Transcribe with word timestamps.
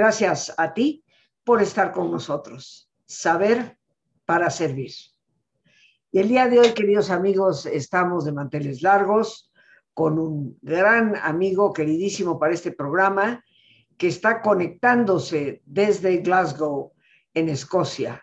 Gracias 0.00 0.54
a 0.56 0.72
ti 0.72 1.04
por 1.44 1.60
estar 1.60 1.92
con 1.92 2.10
nosotros. 2.10 2.90
Saber 3.04 3.76
para 4.24 4.48
servir. 4.48 4.92
Y 6.10 6.20
el 6.20 6.28
día 6.28 6.48
de 6.48 6.58
hoy, 6.58 6.70
queridos 6.72 7.10
amigos, 7.10 7.66
estamos 7.66 8.24
de 8.24 8.32
manteles 8.32 8.80
largos 8.80 9.52
con 9.92 10.18
un 10.18 10.58
gran 10.62 11.16
amigo 11.16 11.74
queridísimo 11.74 12.38
para 12.38 12.54
este 12.54 12.72
programa 12.72 13.44
que 13.98 14.06
está 14.06 14.40
conectándose 14.40 15.60
desde 15.66 16.16
Glasgow, 16.22 16.94
en 17.34 17.50
Escocia. 17.50 18.22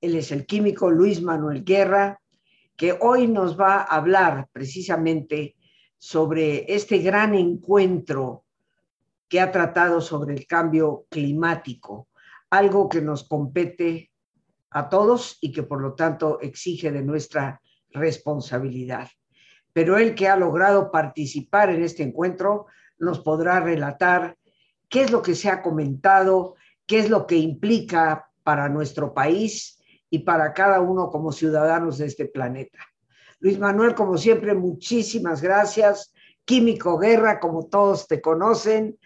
Él 0.00 0.16
es 0.16 0.32
el 0.32 0.46
químico 0.46 0.90
Luis 0.90 1.20
Manuel 1.20 1.62
Guerra, 1.62 2.22
que 2.74 2.96
hoy 2.98 3.26
nos 3.26 3.60
va 3.60 3.82
a 3.82 3.96
hablar 3.96 4.48
precisamente 4.50 5.56
sobre 5.98 6.64
este 6.74 7.00
gran 7.00 7.34
encuentro 7.34 8.45
que 9.28 9.40
ha 9.40 9.50
tratado 9.52 10.00
sobre 10.00 10.34
el 10.34 10.46
cambio 10.46 11.06
climático, 11.10 12.08
algo 12.50 12.88
que 12.88 13.00
nos 13.00 13.28
compete 13.28 14.10
a 14.70 14.88
todos 14.88 15.38
y 15.40 15.52
que 15.52 15.62
por 15.62 15.80
lo 15.80 15.94
tanto 15.94 16.40
exige 16.40 16.90
de 16.90 17.02
nuestra 17.02 17.60
responsabilidad. 17.90 19.08
Pero 19.72 19.98
él 19.98 20.14
que 20.14 20.28
ha 20.28 20.36
logrado 20.36 20.90
participar 20.90 21.70
en 21.70 21.82
este 21.82 22.02
encuentro 22.02 22.66
nos 22.98 23.20
podrá 23.20 23.60
relatar 23.60 24.36
qué 24.88 25.02
es 25.02 25.10
lo 25.10 25.22
que 25.22 25.34
se 25.34 25.48
ha 25.48 25.62
comentado, 25.62 26.54
qué 26.86 26.98
es 26.98 27.10
lo 27.10 27.26
que 27.26 27.36
implica 27.36 28.30
para 28.42 28.68
nuestro 28.68 29.12
país 29.12 29.82
y 30.08 30.20
para 30.20 30.52
cada 30.52 30.80
uno 30.80 31.10
como 31.10 31.32
ciudadanos 31.32 31.98
de 31.98 32.06
este 32.06 32.26
planeta. 32.26 32.78
Luis 33.40 33.58
Manuel, 33.58 33.94
como 33.94 34.16
siempre, 34.16 34.54
muchísimas 34.54 35.42
gracias. 35.42 36.12
Químico 36.44 36.96
Guerra, 36.96 37.40
como 37.40 37.66
todos 37.66 38.06
te 38.06 38.20
conocen, 38.20 38.98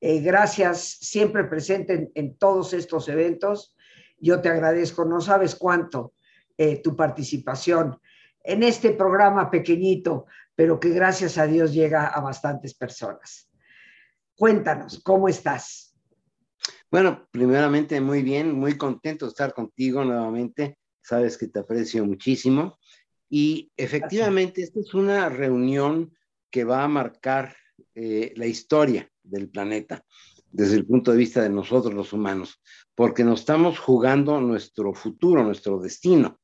eh, 0.00 0.20
gracias, 0.20 0.98
siempre 1.00 1.44
presente 1.44 2.10
en, 2.14 2.36
todos 2.36 2.72
estos 2.74 3.08
eventos. 3.08 3.74
Yo 4.18 4.40
te 4.40 4.48
agradezco, 4.48 5.04
no 5.04 5.20
sabes 5.20 5.54
cuánto 5.54 6.12
eh, 6.58 6.80
tu 6.82 6.94
participación 6.94 7.98
en 8.44 8.62
este 8.62 8.90
programa 8.90 9.50
pequeñito, 9.50 10.26
pero 10.54 10.78
que 10.78 10.90
gracias 10.90 11.38
a 11.38 11.46
Dios 11.46 11.72
llega 11.72 12.06
a 12.06 12.20
bastantes 12.20 12.74
personas. 12.74 13.50
Cuéntanos, 14.36 15.00
¿cómo 15.02 15.28
estás? 15.28 15.94
Bueno, 16.90 17.26
primeramente 17.30 18.00
muy 18.00 18.22
bien, 18.22 18.52
muy 18.52 18.76
contento 18.76 19.24
de 19.24 19.30
estar 19.30 19.54
contigo 19.54 20.04
nuevamente. 20.04 20.78
Sabes 21.02 21.36
que 21.38 21.48
te 21.48 21.60
aprecio 21.60 22.04
muchísimo. 22.04 22.78
Y 23.28 23.72
efectivamente, 23.76 24.62
esta 24.62 24.78
es 24.80 24.94
una 24.94 25.28
reunión 25.28 26.14
que 26.50 26.64
va 26.64 26.84
a 26.84 26.88
marcar 26.88 27.56
eh, 27.94 28.32
la 28.36 28.46
historia 28.46 29.10
del 29.26 29.48
planeta 29.48 30.04
desde 30.50 30.76
el 30.76 30.86
punto 30.86 31.12
de 31.12 31.18
vista 31.18 31.42
de 31.42 31.50
nosotros 31.50 31.92
los 31.92 32.12
humanos, 32.12 32.62
porque 32.94 33.24
nos 33.24 33.40
estamos 33.40 33.78
jugando 33.78 34.40
nuestro 34.40 34.94
futuro, 34.94 35.44
nuestro 35.44 35.78
destino. 35.78 36.40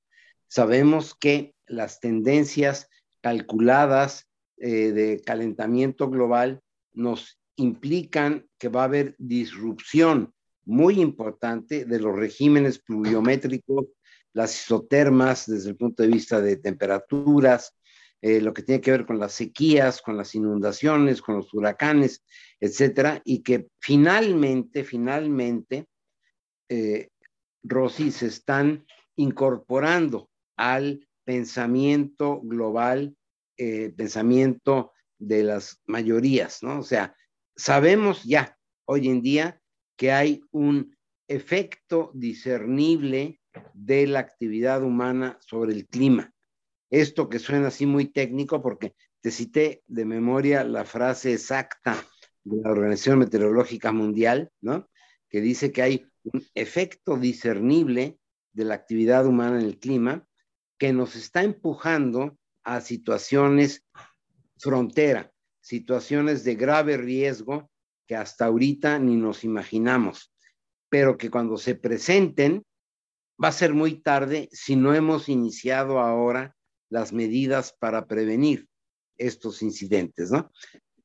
Sabemos 0.48 1.14
que 1.14 1.54
las 1.66 2.00
tendencias 2.00 2.88
calculadas 3.22 4.28
eh, 4.58 4.92
de 4.92 5.22
calentamiento 5.24 6.10
global 6.10 6.60
nos 6.92 7.40
implican 7.56 8.46
que 8.58 8.68
va 8.68 8.82
a 8.82 8.84
haber 8.84 9.14
disrupción 9.18 10.34
muy 10.64 11.00
importante 11.00 11.84
de 11.84 11.98
los 11.98 12.14
regímenes 12.14 12.78
pluviométricos, 12.78 13.86
las 14.32 14.54
isotermas 14.54 15.46
desde 15.46 15.70
el 15.70 15.76
punto 15.76 16.02
de 16.02 16.08
vista 16.10 16.40
de 16.40 16.56
temperaturas, 16.56 17.74
eh, 18.20 18.40
lo 18.40 18.54
que 18.54 18.62
tiene 18.62 18.80
que 18.80 18.92
ver 18.92 19.04
con 19.04 19.18
las 19.18 19.32
sequías, 19.32 20.00
con 20.00 20.16
las 20.16 20.34
inundaciones, 20.34 21.20
con 21.20 21.36
los 21.36 21.52
huracanes, 21.52 22.24
etcétera, 22.62 23.20
y 23.24 23.42
que 23.42 23.68
finalmente, 23.80 24.84
finalmente, 24.84 25.86
eh, 26.68 27.08
Rosy, 27.62 28.10
se 28.10 28.26
están 28.26 28.86
incorporando 29.16 30.30
al 30.56 31.08
pensamiento 31.24 32.40
global, 32.42 33.16
eh, 33.56 33.92
pensamiento 33.96 34.92
de 35.18 35.42
las 35.42 35.80
mayorías, 35.86 36.62
¿no? 36.62 36.78
O 36.78 36.82
sea, 36.82 37.16
sabemos 37.56 38.24
ya 38.24 38.56
hoy 38.84 39.08
en 39.08 39.22
día 39.22 39.60
que 39.96 40.12
hay 40.12 40.40
un 40.50 40.96
efecto 41.28 42.10
discernible 42.14 43.40
de 43.74 44.06
la 44.06 44.20
actividad 44.20 44.82
humana 44.82 45.36
sobre 45.40 45.72
el 45.72 45.86
clima 45.86 46.32
esto 46.92 47.30
que 47.30 47.38
suena 47.38 47.68
así 47.68 47.86
muy 47.86 48.04
técnico, 48.04 48.60
porque 48.62 48.94
te 49.22 49.30
cité 49.30 49.82
de 49.86 50.04
memoria 50.04 50.62
la 50.62 50.84
frase 50.84 51.32
exacta 51.32 51.96
de 52.44 52.62
la 52.62 52.70
Organización 52.70 53.20
Meteorológica 53.20 53.92
Mundial, 53.92 54.50
¿no? 54.60 54.88
Que 55.28 55.40
dice 55.40 55.72
que 55.72 55.82
hay 55.82 56.06
un 56.24 56.44
efecto 56.54 57.16
discernible 57.16 58.18
de 58.52 58.64
la 58.64 58.74
actividad 58.74 59.26
humana 59.26 59.60
en 59.60 59.66
el 59.66 59.78
clima 59.78 60.26
que 60.78 60.92
nos 60.92 61.16
está 61.16 61.42
empujando 61.42 62.36
a 62.64 62.80
situaciones 62.80 63.84
frontera, 64.58 65.32
situaciones 65.60 66.44
de 66.44 66.54
grave 66.54 66.96
riesgo 66.96 67.70
que 68.06 68.16
hasta 68.16 68.46
ahorita 68.46 68.98
ni 68.98 69.16
nos 69.16 69.44
imaginamos, 69.44 70.32
pero 70.88 71.16
que 71.16 71.30
cuando 71.30 71.56
se 71.56 71.74
presenten 71.74 72.64
va 73.42 73.48
a 73.48 73.52
ser 73.52 73.74
muy 73.74 74.00
tarde 74.00 74.48
si 74.52 74.76
no 74.76 74.94
hemos 74.94 75.28
iniciado 75.28 75.98
ahora 75.98 76.54
las 76.90 77.12
medidas 77.12 77.74
para 77.78 78.06
prevenir 78.06 78.68
estos 79.16 79.62
incidentes, 79.62 80.30
¿no? 80.30 80.50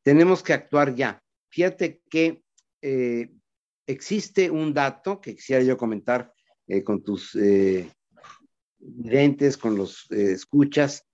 Tenemos 0.04 0.44
que 0.44 0.54
actuar 0.54 0.96
ya. 0.96 1.22
Fíjate 1.50 2.02
que 2.10 2.44
eh, 2.82 3.32
existe 3.86 4.50
un 4.50 4.74
dato 4.74 5.22
que 5.22 5.36
quisiera 5.36 5.64
yo 5.64 5.78
comentar 5.78 6.34
eh, 6.68 6.84
con 6.84 7.04
tus 7.04 7.36
eh, 7.36 7.92
videntes, 8.78 9.58
con 9.58 9.76
los 9.76 10.10
escuchas, 10.12 11.06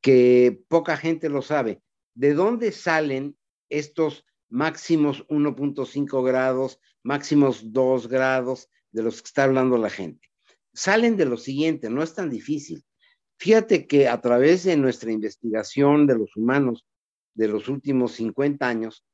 que 0.00 0.62
poca 0.68 0.96
gente 0.96 1.28
lo 1.28 1.42
sabe. 1.42 1.82
¿De 2.14 2.34
dónde 2.34 2.72
salen 2.72 3.36
estos 3.68 4.24
máximos 4.48 5.26
1.5 5.28 6.24
grados, 6.24 6.78
máximos 7.02 7.72
2 7.72 8.08
grados 8.08 8.68
de 8.92 9.02
los 9.02 9.20
que 9.20 9.26
está 9.26 9.44
hablando 9.44 9.76
la 9.78 9.90
gente? 9.90 10.28
Salen 10.72 11.16
de 11.16 11.24
lo 11.24 11.36
siguiente, 11.36 11.90
no 11.90 12.02
es 12.02 12.14
tan 12.14 12.30
difícil. 12.30 12.84
Fíjate 13.38 13.86
que 13.86 14.08
a 14.08 14.20
través 14.20 14.64
de 14.64 14.76
nuestra 14.76 15.12
investigación 15.12 16.06
de 16.06 16.18
los 16.18 16.36
humanos 16.36 16.86
de 17.34 17.48
los 17.48 17.68
últimos 17.68 18.12
50 18.12 18.66
años, 18.66 19.04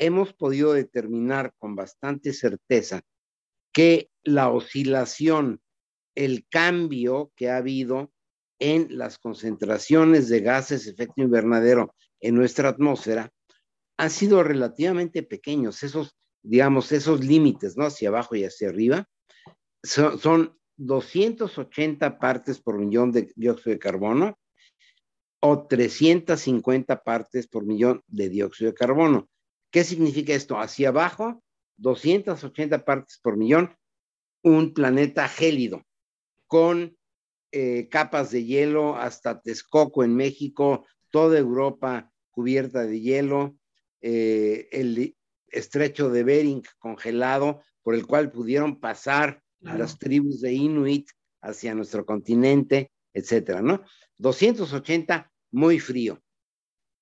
hemos 0.00 0.32
podido 0.32 0.72
determinar 0.72 1.52
con 1.58 1.76
bastante 1.76 2.32
certeza 2.32 3.02
que 3.72 4.10
la 4.24 4.50
oscilación, 4.50 5.60
el 6.16 6.46
cambio 6.48 7.30
que 7.36 7.50
ha 7.50 7.58
habido 7.58 8.10
en 8.58 8.98
las 8.98 9.18
concentraciones 9.18 10.28
de 10.28 10.40
gases 10.40 10.84
de 10.84 10.92
efecto 10.92 11.22
invernadero 11.22 11.94
en 12.18 12.34
nuestra 12.34 12.70
atmósfera 12.70 13.30
han 13.98 14.10
sido 14.10 14.42
relativamente 14.42 15.22
pequeños. 15.22 15.82
Esos, 15.82 16.16
digamos, 16.42 16.90
esos 16.92 17.22
límites, 17.22 17.76
¿no? 17.76 17.84
Hacia 17.84 18.08
abajo 18.08 18.34
y 18.34 18.44
hacia 18.44 18.70
arriba, 18.70 19.06
son, 19.82 20.18
son 20.18 20.58
280 20.78 22.18
partes 22.18 22.58
por 22.60 22.78
millón 22.78 23.12
de 23.12 23.30
dióxido 23.36 23.74
de 23.74 23.78
carbono 23.78 24.38
o 25.42 25.66
350 25.66 27.02
partes 27.02 27.46
por 27.46 27.66
millón 27.66 28.02
de 28.06 28.30
dióxido 28.30 28.70
de 28.70 28.74
carbono. 28.74 29.28
¿Qué 29.70 29.84
significa 29.84 30.34
esto? 30.34 30.58
Hacia 30.58 30.88
abajo, 30.88 31.42
280 31.76 32.84
partes 32.84 33.18
por 33.22 33.36
millón, 33.36 33.76
un 34.42 34.74
planeta 34.74 35.28
gélido, 35.28 35.84
con 36.46 36.96
eh, 37.52 37.88
capas 37.88 38.30
de 38.30 38.44
hielo 38.44 38.96
hasta 38.96 39.40
Texcoco 39.40 40.04
en 40.04 40.16
México, 40.16 40.86
toda 41.10 41.38
Europa 41.38 42.12
cubierta 42.30 42.84
de 42.84 43.00
hielo, 43.00 43.56
eh, 44.00 44.68
el 44.72 45.16
estrecho 45.48 46.10
de 46.10 46.24
Bering 46.24 46.62
congelado, 46.78 47.62
por 47.82 47.94
el 47.94 48.06
cual 48.06 48.30
pudieron 48.30 48.78
pasar 48.78 49.42
las 49.60 49.98
tribus 49.98 50.40
de 50.40 50.52
Inuit 50.52 51.10
hacia 51.42 51.74
nuestro 51.74 52.06
continente, 52.06 52.90
etcétera, 53.12 53.60
¿no? 53.60 53.82
280, 54.18 55.30
muy 55.50 55.80
frío. 55.80 56.22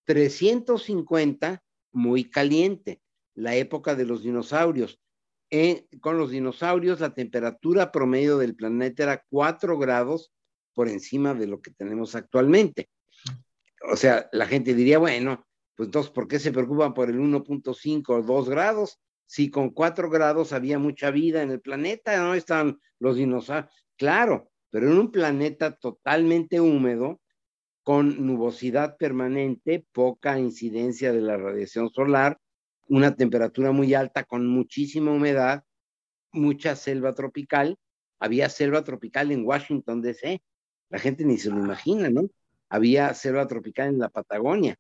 350, 0.05 1.63
muy 1.93 2.31
caliente, 2.31 3.01
la 3.35 3.55
época 3.57 3.95
de 3.95 4.05
los 4.05 4.23
dinosaurios. 4.23 5.01
Con 6.01 6.19
los 6.19 6.31
dinosaurios, 6.31 7.01
la 7.01 7.15
temperatura 7.15 7.91
promedio 7.91 8.39
del 8.39 8.55
planeta 8.55 9.05
era 9.05 9.25
4 9.31 9.79
grados 9.79 10.33
por 10.75 10.89
encima 10.89 11.35
de 11.35 11.47
lo 11.47 11.61
que 11.61 11.71
tenemos 11.71 12.15
actualmente. 12.15 12.89
O 13.91 13.97
sea, 13.97 14.29
la 14.33 14.47
gente 14.47 14.75
diría, 14.75 14.99
bueno, 14.99 15.47
pues 15.75 15.87
entonces, 15.87 16.13
¿por 16.13 16.29
qué 16.29 16.39
se 16.39 16.53
preocupan 16.53 16.93
por 16.93 17.09
el 17.09 17.19
1.5 17.19 18.09
o 18.09 18.23
2 18.23 18.49
grados? 18.49 19.01
si 19.29 19.51
con 19.51 19.71
cuatro 19.71 20.09
grados 20.09 20.53
había 20.55 20.79
mucha 20.79 21.11
vida 21.11 21.43
en 21.43 21.51
el 21.51 21.61
planeta, 21.61 22.17
¿no? 22.17 22.35
Están 22.35 22.81
los 22.99 23.17
dinosaurios. 23.17 23.71
Claro, 23.97 24.51
pero 24.71 24.91
en 24.91 24.99
un 24.99 25.13
planeta 25.13 25.77
totalmente 25.77 26.61
húmedo, 26.61 27.21
con 27.89 28.27
nubosidad 28.27 28.99
permanente, 28.99 29.83
poca 29.93 30.39
incidencia 30.39 31.11
de 31.11 31.23
la 31.23 31.39
radiación 31.39 31.89
solar, 31.89 32.39
una 32.87 33.17
temperatura 33.17 33.73
muy 33.73 33.95
alta 33.95 34.25
con 34.25 34.47
muchísima 34.47 35.11
humedad, 35.11 35.65
mucha 36.31 36.77
selva 36.77 37.15
tropical. 37.15 37.79
Había 38.21 38.51
selva 38.51 38.85
tropical 38.85 39.33
en 39.33 39.43
Washington, 39.43 40.03
D.C. 40.03 40.43
La 40.91 40.99
gente 40.99 41.25
ni 41.25 41.39
se 41.39 41.49
lo 41.49 41.61
imagina, 41.61 42.11
¿no? 42.11 42.29
Había 42.69 43.15
selva 43.15 43.47
tropical 43.47 43.89
en 43.89 44.01
la 44.01 44.11
Patagonia. 44.11 44.77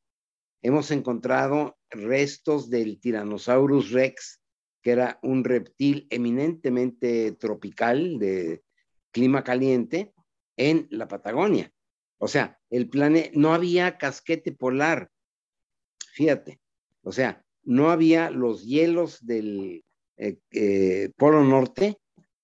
Hemos 0.61 0.91
encontrado 0.91 1.79
restos 1.89 2.69
del 2.69 3.01
Tyrannosaurus 3.01 3.91
rex, 3.91 4.39
que 4.83 4.91
era 4.91 5.19
un 5.23 5.45
reptil 5.45 6.07
eminentemente 6.11 7.33
tropical 7.41 8.19
de 8.19 8.63
clima 9.13 9.43
caliente 9.43 10.13
en 10.59 10.89
la 10.91 11.09
Patagonia. 11.09 11.73
O 12.19 12.29
sea, 12.29 12.59
el 12.70 12.88
planeta, 12.91 13.31
no 13.35 13.55
había 13.55 13.97
casquete 13.97 14.53
polar. 14.53 15.11
Fíjate, 16.12 16.61
o 17.03 17.12
sea, 17.12 17.44
no 17.62 17.91
había 17.91 18.31
los 18.31 18.65
hielos 18.65 19.25
del 19.25 19.85
eh, 20.17 20.38
eh, 20.50 21.11
Polo 21.17 21.44
Norte 21.44 21.99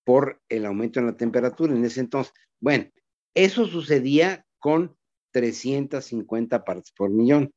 por 0.04 0.40
el 0.48 0.64
aumento 0.66 1.00
en 1.00 1.06
la 1.06 1.16
temperatura 1.16 1.74
en 1.74 1.84
ese 1.84 2.00
entonces. 2.00 2.32
Bueno, 2.60 2.90
eso 3.34 3.66
sucedía 3.66 4.46
con 4.58 4.96
350 5.32 6.64
partes 6.64 6.92
por 6.92 7.10
millón. 7.10 7.52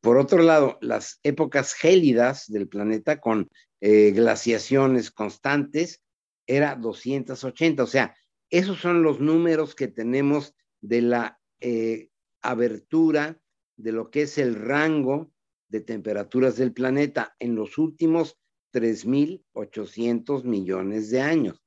Por 0.00 0.18
otro 0.18 0.42
lado, 0.42 0.78
las 0.80 1.20
épocas 1.22 1.74
gélidas 1.74 2.46
del 2.48 2.68
planeta 2.68 3.20
con 3.20 3.48
eh, 3.80 4.10
glaciaciones 4.10 5.10
constantes 5.10 6.02
era 6.46 6.74
280. 6.74 7.82
O 7.82 7.86
sea, 7.86 8.14
esos 8.50 8.80
son 8.80 9.02
los 9.02 9.20
números 9.20 9.74
que 9.74 9.88
tenemos 9.88 10.54
de 10.82 11.00
la 11.00 11.40
eh, 11.60 12.10
abertura 12.42 13.40
de 13.76 13.92
lo 13.92 14.10
que 14.10 14.22
es 14.22 14.36
el 14.36 14.54
rango 14.54 15.32
de 15.68 15.80
temperaturas 15.80 16.56
del 16.56 16.74
planeta 16.74 17.34
en 17.38 17.54
los 17.54 17.78
últimos 17.78 18.38
3.800 18.74 20.44
millones 20.44 21.10
de 21.10 21.20
años 21.22 21.62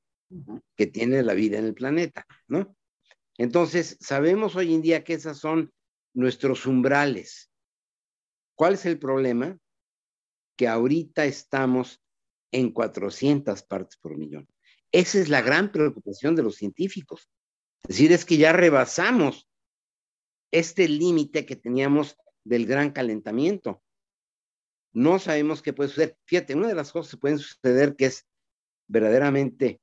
que 0.75 0.87
tiene 0.87 1.23
la 1.23 1.33
vida 1.33 1.57
en 1.57 1.65
el 1.65 1.73
planeta, 1.73 2.25
¿no? 2.47 2.75
Entonces, 3.37 3.97
sabemos 3.99 4.55
hoy 4.55 4.73
en 4.73 4.81
día 4.81 5.03
que 5.03 5.13
esas 5.13 5.37
son 5.37 5.73
nuestros 6.13 6.65
umbrales. 6.65 7.51
¿Cuál 8.55 8.75
es 8.75 8.85
el 8.85 8.97
problema? 8.97 9.57
Que 10.57 10.67
ahorita 10.67 11.25
estamos 11.25 12.01
en 12.51 12.71
400 12.71 13.63
partes 13.63 13.97
por 13.97 14.17
millón. 14.17 14.47
Esa 14.91 15.19
es 15.19 15.29
la 15.29 15.41
gran 15.41 15.71
preocupación 15.71 16.35
de 16.35 16.43
los 16.43 16.55
científicos. 16.55 17.29
Es 17.85 17.89
decir, 17.89 18.11
es 18.13 18.25
que 18.25 18.37
ya 18.37 18.51
rebasamos 18.51 19.47
este 20.51 20.89
límite 20.89 21.45
que 21.45 21.55
teníamos 21.55 22.17
del 22.43 22.65
gran 22.65 22.91
calentamiento. 22.91 23.83
No 24.91 25.19
sabemos 25.19 25.61
qué 25.61 25.71
puede 25.71 25.89
suceder. 25.89 26.17
Fíjate, 26.25 26.55
una 26.55 26.67
de 26.67 26.73
las 26.73 26.91
cosas 26.91 27.11
que 27.11 27.17
pueden 27.17 27.37
suceder 27.37 27.95
que 27.95 28.07
es 28.07 28.25
verdaderamente 28.87 29.81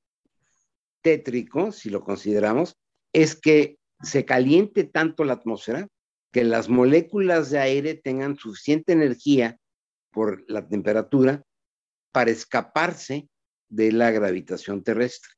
tétrico, 1.01 1.71
si 1.71 1.91
lo 1.91 2.03
consideramos, 2.03 2.77
es 3.13 3.37
que 3.39 3.79
se 4.03 4.25
caliente 4.25 4.83
tanto 4.83 5.23
la 5.23 5.35
atmósfera 5.35 5.87
que 6.33 6.43
las 6.43 6.69
moléculas 6.69 7.51
de 7.51 7.61
aire 7.61 7.95
tengan 7.95 8.37
suficiente 8.37 8.95
energía 8.95 9.59
por 10.11 10.45
la 10.51 10.67
temperatura 10.67 11.45
para 12.11 12.33
escaparse 12.33 13.29
de 13.69 13.93
la 13.93 14.11
gravitación 14.11 14.83
terrestre. 14.83 15.31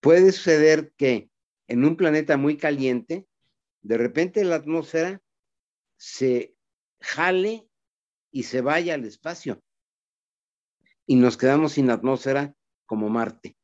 Puede 0.00 0.32
suceder 0.32 0.92
que 0.96 1.30
en 1.68 1.84
un 1.84 1.96
planeta 1.96 2.36
muy 2.36 2.56
caliente, 2.56 3.26
de 3.82 3.98
repente 3.98 4.44
la 4.44 4.56
atmósfera 4.56 5.20
se 5.96 6.54
jale 7.00 7.68
y 8.30 8.44
se 8.44 8.60
vaya 8.60 8.94
al 8.94 9.04
espacio. 9.04 9.62
Y 11.06 11.16
nos 11.16 11.36
quedamos 11.36 11.72
sin 11.72 11.90
atmósfera 11.90 12.54
como 12.84 13.08
Marte. 13.08 13.56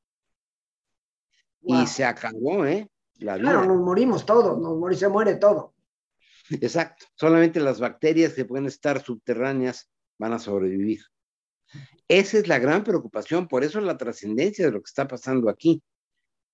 Y 1.63 1.87
se 1.87 2.05
acabó, 2.05 2.67
¿eh? 2.67 2.89
La 3.19 3.37
vida. 3.37 3.53
Claro, 3.53 3.67
nos 3.67 3.81
morimos 3.81 4.27
todos, 4.27 4.59
nos 4.59 4.79
morimos, 4.79 4.99
se 4.99 5.09
muere 5.09 5.37
todo. 5.37 5.75
Exacto. 6.51 7.07
Solamente 7.15 7.61
las 7.61 7.81
bacterias 7.81 8.35
que 8.35 8.45
pueden 8.45 8.67
estar 8.67 9.03
subterráneas 9.03 9.91
van 10.19 10.33
a 10.33 10.39
sobrevivir. 10.39 11.03
Esa 12.09 12.39
es 12.39 12.49
la 12.49 12.59
gran 12.59 12.85
preocupación, 12.85 13.49
por 13.49 13.65
eso 13.65 13.81
la 13.81 13.97
trascendencia 13.97 14.67
de 14.67 14.73
lo 14.73 14.81
que 14.81 14.89
está 14.89 15.09
pasando 15.09 15.49
aquí 15.49 15.83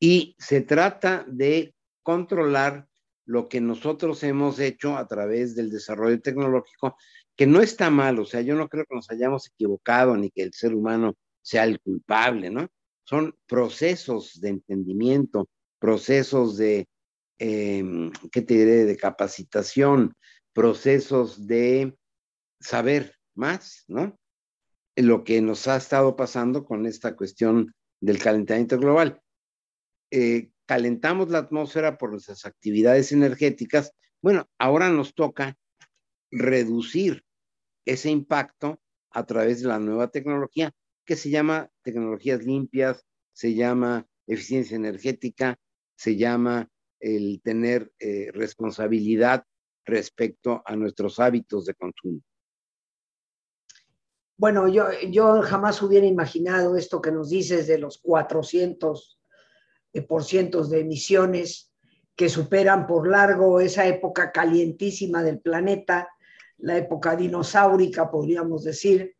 y 0.01 0.37
se 0.39 0.61
trata 0.61 1.25
de 1.29 1.75
controlar 2.03 2.87
lo 3.25 3.49
que 3.49 3.61
nosotros 3.61 4.23
hemos 4.23 4.59
hecho 4.59 4.97
a 4.97 5.07
través 5.07 5.55
del 5.55 5.71
desarrollo 5.71 6.21
tecnológico, 6.21 6.97
que 7.37 7.47
no 7.47 7.61
está 7.61 7.91
mal, 7.91 8.19
o 8.19 8.25
sea, 8.25 8.41
yo 8.41 8.55
no 8.55 8.69
creo 8.69 8.85
que 8.89 8.95
nos 8.95 9.11
hayamos 9.11 9.49
equivocado 9.49 10.17
ni 10.17 10.31
que 10.31 10.43
el 10.43 10.53
ser 10.55 10.75
humano 10.75 11.15
sea 11.43 11.65
el 11.65 11.81
culpable, 11.81 12.51
¿no? 12.51 12.69
Son 13.05 13.35
procesos 13.47 14.41
de 14.41 14.49
entendimiento, 14.49 15.49
procesos 15.79 16.57
de, 16.57 16.89
em, 17.39 18.11
¿qué 18.33 18.43
te 18.43 18.55
diré?, 18.55 18.85
de 18.87 18.97
capacitación, 18.97 20.15
procesos 20.53 21.47
de 21.47 21.97
saber 22.61 23.15
más, 23.35 23.85
¿no? 23.89 24.19
Lo 24.97 25.23
que 25.23 25.41
nos 25.41 25.69
ha 25.69 25.77
estado 25.77 26.17
pasando 26.17 26.65
con 26.65 26.87
esta 26.87 27.15
cuestión 27.15 27.73
del 28.01 28.19
calentamiento 28.19 28.79
global. 28.79 29.21
Eh, 30.11 30.51
calentamos 30.67 31.31
la 31.31 31.39
atmósfera 31.39 31.99
por 31.99 32.11
nuestras 32.11 32.45
actividades 32.45 33.13
energéticas, 33.13 33.93
bueno, 34.21 34.49
ahora 34.59 34.91
nos 34.91 35.15
toca 35.15 35.57
reducir 36.31 37.25
ese 37.87 38.11
impacto 38.11 38.81
a 39.11 39.25
través 39.25 39.63
de 39.63 39.69
la 39.69 39.79
nueva 39.79 40.09
tecnología 40.11 40.73
que 41.05 41.17
se 41.17 41.31
llama 41.31 41.71
tecnologías 41.83 42.45
limpias, 42.45 43.07
se 43.33 43.55
llama 43.55 44.07
eficiencia 44.27 44.77
energética, 44.77 45.59
se 45.97 46.17
llama 46.17 46.69
el 47.01 47.41
tener 47.43 47.93
eh, 47.99 48.31
responsabilidad 48.33 49.45
respecto 49.87 50.63
a 50.67 50.77
nuestros 50.77 51.19
hábitos 51.19 51.65
de 51.65 51.75
consumo. 51.75 52.21
Bueno, 54.37 54.69
yo, 54.69 54.85
yo 55.11 55.41
jamás 55.43 55.83
hubiera 55.83 56.07
imaginado 56.07 56.77
esto 56.77 57.01
que 57.01 57.11
nos 57.11 57.31
dices 57.31 57.67
de 57.67 57.79
los 57.79 57.99
400 57.99 59.18
por 60.03 60.25
cientos 60.25 60.71
de 60.71 60.81
emisiones 60.81 61.73
que 62.17 62.29
superan 62.29 62.87
por 62.87 63.09
largo 63.09 63.61
esa 63.61 63.87
época 63.87 64.33
calientísima 64.33 65.23
del 65.23 65.41
planeta, 65.41 66.09
la 66.59 66.77
época 66.77 67.15
dinosaurica, 67.15 68.11
podríamos 68.11 68.65
decir, 68.65 69.15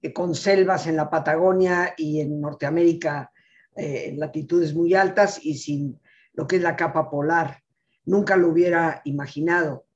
eh, 0.00 0.12
con 0.12 0.34
selvas 0.34 0.86
en 0.86 0.96
la 0.96 1.10
Patagonia 1.10 1.94
y 1.96 2.20
en 2.20 2.40
Norteamérica 2.40 3.32
eh, 3.76 4.08
en 4.08 4.18
latitudes 4.18 4.74
muy 4.74 4.94
altas 4.94 5.44
y 5.44 5.54
sin 5.54 6.00
lo 6.32 6.46
que 6.46 6.56
es 6.56 6.62
la 6.62 6.76
capa 6.76 7.10
polar. 7.10 7.62
Nunca 8.04 8.36
lo 8.36 8.48
hubiera 8.48 9.02
imaginado. 9.04 9.86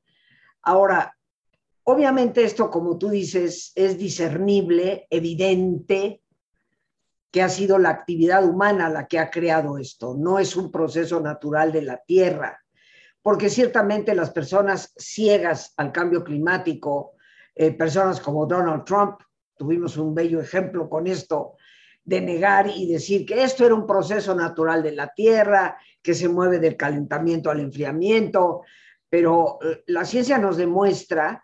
Ahora, 0.62 1.17
obviamente 1.85 2.45
esto, 2.45 2.71
como 2.71 2.99
tú 2.99 3.09
dices, 3.09 3.73
es 3.75 3.99
discernible, 3.99 5.07
evidente, 5.11 6.22
que 7.33 7.43
ha 7.43 7.49
sido 7.49 7.79
la 7.79 7.89
actividad 7.89 8.45
humana 8.45 8.91
la 8.91 9.07
que 9.07 9.19
ha 9.19 9.31
creado 9.31 9.79
esto, 9.79 10.15
no 10.17 10.39
es 10.39 10.55
un 10.55 10.71
proceso 10.71 11.19
natural 11.19 11.73
de 11.73 11.83
la 11.83 11.97
Tierra, 11.97 12.62
porque 13.23 13.49
ciertamente 13.49 14.15
las 14.15 14.31
personas 14.31 14.93
ciegas 14.97 15.73
al 15.79 15.93
cambio 15.93 16.23
climático, 16.23 17.15
eh, 17.55 17.73
personas 17.73 18.21
como 18.21 18.47
Donald 18.47 18.85
Trump, 18.85 19.21
tuvimos 19.57 19.97
un 19.97 20.15
bello 20.15 20.41
ejemplo 20.41 20.91
con 20.91 21.07
esto, 21.07 21.57
de 22.05 22.21
negar 22.21 22.69
y 22.69 22.87
decir 22.87 23.25
que 23.25 23.43
esto 23.43 23.65
era 23.65 23.75
un 23.75 23.87
proceso 23.87 24.35
natural 24.35 24.83
de 24.83 24.93
la 24.93 25.09
Tierra, 25.15 25.79
que 26.03 26.15
se 26.15 26.29
mueve 26.29 26.59
del 26.59 26.77
calentamiento 26.77 27.51
al 27.51 27.61
enfriamiento, 27.61 28.62
pero 29.09 29.59
eh, 29.62 29.85
la 29.87 30.05
ciencia 30.05 30.37
nos 30.37 30.59
demuestra 30.59 31.43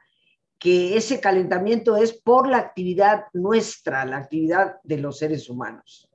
que 0.59 0.97
ese 0.97 1.21
calentamiento 1.21 1.97
es 1.97 2.13
por 2.13 2.49
la 2.49 2.59
actividad 2.59 3.27
nuestra, 3.33 4.05
la 4.05 4.19
actividad 4.19 4.77
de 4.83 4.99
los 4.99 5.19
seres 5.19 5.49
humanos. 5.49 6.09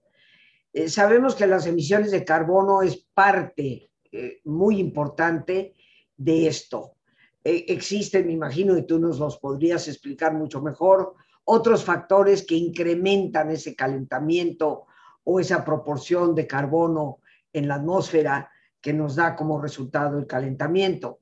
Eh, 0.73 0.89
sabemos 0.89 1.35
que 1.35 1.47
las 1.47 1.65
emisiones 1.65 2.11
de 2.11 2.25
carbono 2.25 2.81
es 2.81 2.97
parte 3.13 3.89
eh, 4.11 4.41
muy 4.43 4.79
importante 4.79 5.73
de 6.17 6.47
esto. 6.47 6.95
Eh, 7.43 7.65
existen, 7.69 8.27
me 8.27 8.33
imagino, 8.33 8.77
y 8.77 8.85
tú 8.85 8.99
nos 8.99 9.19
los 9.19 9.37
podrías 9.37 9.87
explicar 9.87 10.33
mucho 10.33 10.61
mejor, 10.61 11.15
otros 11.45 11.83
factores 11.83 12.45
que 12.45 12.55
incrementan 12.55 13.49
ese 13.49 13.75
calentamiento 13.75 14.87
o 15.23 15.39
esa 15.39 15.63
proporción 15.63 16.35
de 16.35 16.47
carbono 16.47 17.19
en 17.51 17.67
la 17.67 17.75
atmósfera 17.75 18.49
que 18.81 18.93
nos 18.93 19.15
da 19.15 19.35
como 19.35 19.61
resultado 19.61 20.17
el 20.17 20.27
calentamiento. 20.27 21.19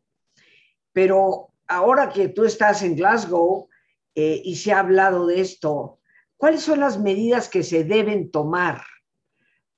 Pero 0.91 1.50
ahora 1.71 2.09
que 2.09 2.27
tú 2.27 2.43
estás 2.43 2.83
en 2.83 2.95
Glasgow 2.95 3.69
eh, 4.13 4.41
y 4.43 4.55
se 4.57 4.73
ha 4.73 4.79
hablado 4.79 5.25
de 5.25 5.39
esto, 5.39 5.99
¿cuáles 6.35 6.61
son 6.61 6.81
las 6.81 6.99
medidas 6.99 7.47
que 7.47 7.63
se 7.63 7.85
deben 7.85 8.29
tomar 8.29 8.81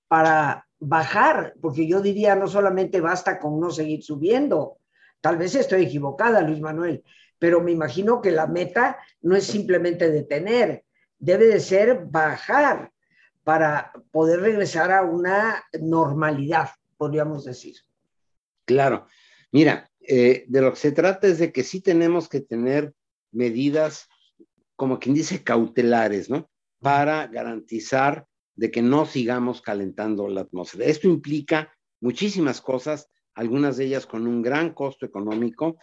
para 0.08 0.68
bajar? 0.80 1.54
Porque 1.62 1.88
yo 1.88 2.02
diría, 2.02 2.36
no 2.36 2.48
solamente 2.48 3.00
basta 3.00 3.40
con 3.40 3.60
no 3.60 3.70
seguir 3.70 4.04
subiendo, 4.04 4.80
tal 5.22 5.38
vez 5.38 5.54
estoy 5.54 5.84
equivocada, 5.84 6.42
Luis 6.42 6.60
Manuel, 6.60 7.04
pero 7.38 7.62
me 7.62 7.72
imagino 7.72 8.22
que 8.22 8.32
la 8.32 8.48
meta 8.48 8.98
no 9.22 9.36
es 9.36 9.46
simplemente 9.46 10.10
detener, 10.10 10.86
debe 11.20 11.46
de 11.46 11.60
ser 11.60 12.06
bajar 12.06 12.92
para 13.44 13.92
poder 14.12 14.40
regresar 14.40 14.92
a 14.92 15.04
una 15.04 15.64
normalidad, 15.80 16.70
podríamos 16.98 17.46
decir. 17.46 17.76
Claro, 18.66 19.06
mira, 19.52 19.90
eh, 20.08 20.46
de 20.48 20.62
lo 20.62 20.72
que 20.72 20.80
se 20.80 20.92
trata 20.92 21.28
es 21.28 21.40
de 21.40 21.52
que 21.52 21.64
sí 21.64 21.82
tenemos 21.82 22.28
que 22.30 22.42
tener 22.42 22.94
medidas, 23.32 24.08
como 24.76 25.00
quien 25.00 25.16
dice, 25.16 25.44
cautelares, 25.44 26.30
¿no? 26.30 26.50
Para 26.80 27.28
garantizar 27.28 28.28
de 28.56 28.70
que 28.70 28.82
no 28.82 29.06
sigamos 29.06 29.62
calentando 29.62 30.28
la 30.28 30.42
atmósfera. 30.42 30.86
Esto 30.86 31.08
implica 31.08 31.74
muchísimas 32.02 32.62
cosas, 32.62 33.10
algunas 33.34 33.78
de 33.78 33.86
ellas 33.86 34.06
con 34.06 34.28
un 34.28 34.42
gran 34.42 34.74
costo 34.74 35.06
económico, 35.06 35.78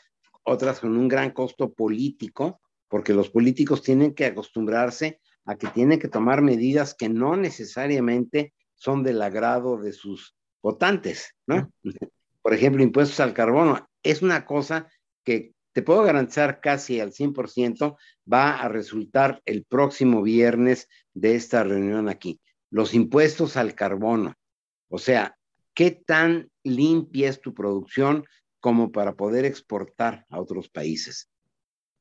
otras 0.44 0.80
con 0.80 0.96
un 0.96 1.08
gran 1.08 1.30
costo 1.32 1.72
político, 1.72 2.60
porque 2.88 3.14
los 3.14 3.30
políticos 3.30 3.82
tienen 3.82 4.14
que 4.14 4.26
acostumbrarse 4.26 5.20
a 5.44 5.56
que 5.56 5.68
tienen 5.68 5.98
que 5.98 6.08
tomar 6.08 6.42
medidas 6.42 6.94
que 6.94 7.08
no 7.08 7.36
necesariamente 7.36 8.52
son 8.74 9.02
del 9.02 9.20
agrado 9.22 9.78
de 9.78 9.92
sus 9.92 10.36
votantes, 10.62 11.34
¿no? 11.46 11.72
Por 12.42 12.54
ejemplo, 12.54 12.82
impuestos 12.82 13.20
al 13.20 13.34
carbono 13.34 13.89
es 14.02 14.22
una 14.22 14.44
cosa 14.44 14.88
que 15.24 15.54
te 15.72 15.82
puedo 15.82 16.02
garantizar 16.02 16.60
casi 16.60 17.00
al 17.00 17.12
100% 17.12 17.96
va 18.30 18.56
a 18.60 18.68
resultar 18.68 19.40
el 19.44 19.64
próximo 19.64 20.22
viernes 20.22 20.88
de 21.14 21.36
esta 21.36 21.62
reunión 21.62 22.08
aquí. 22.08 22.40
Los 22.70 22.94
impuestos 22.94 23.56
al 23.56 23.74
carbono. 23.74 24.34
O 24.88 24.98
sea, 24.98 25.36
¿qué 25.74 25.90
tan 25.90 26.50
limpia 26.64 27.28
es 27.28 27.40
tu 27.40 27.54
producción 27.54 28.24
como 28.58 28.90
para 28.90 29.14
poder 29.14 29.44
exportar 29.44 30.26
a 30.28 30.40
otros 30.40 30.68
países? 30.68 31.30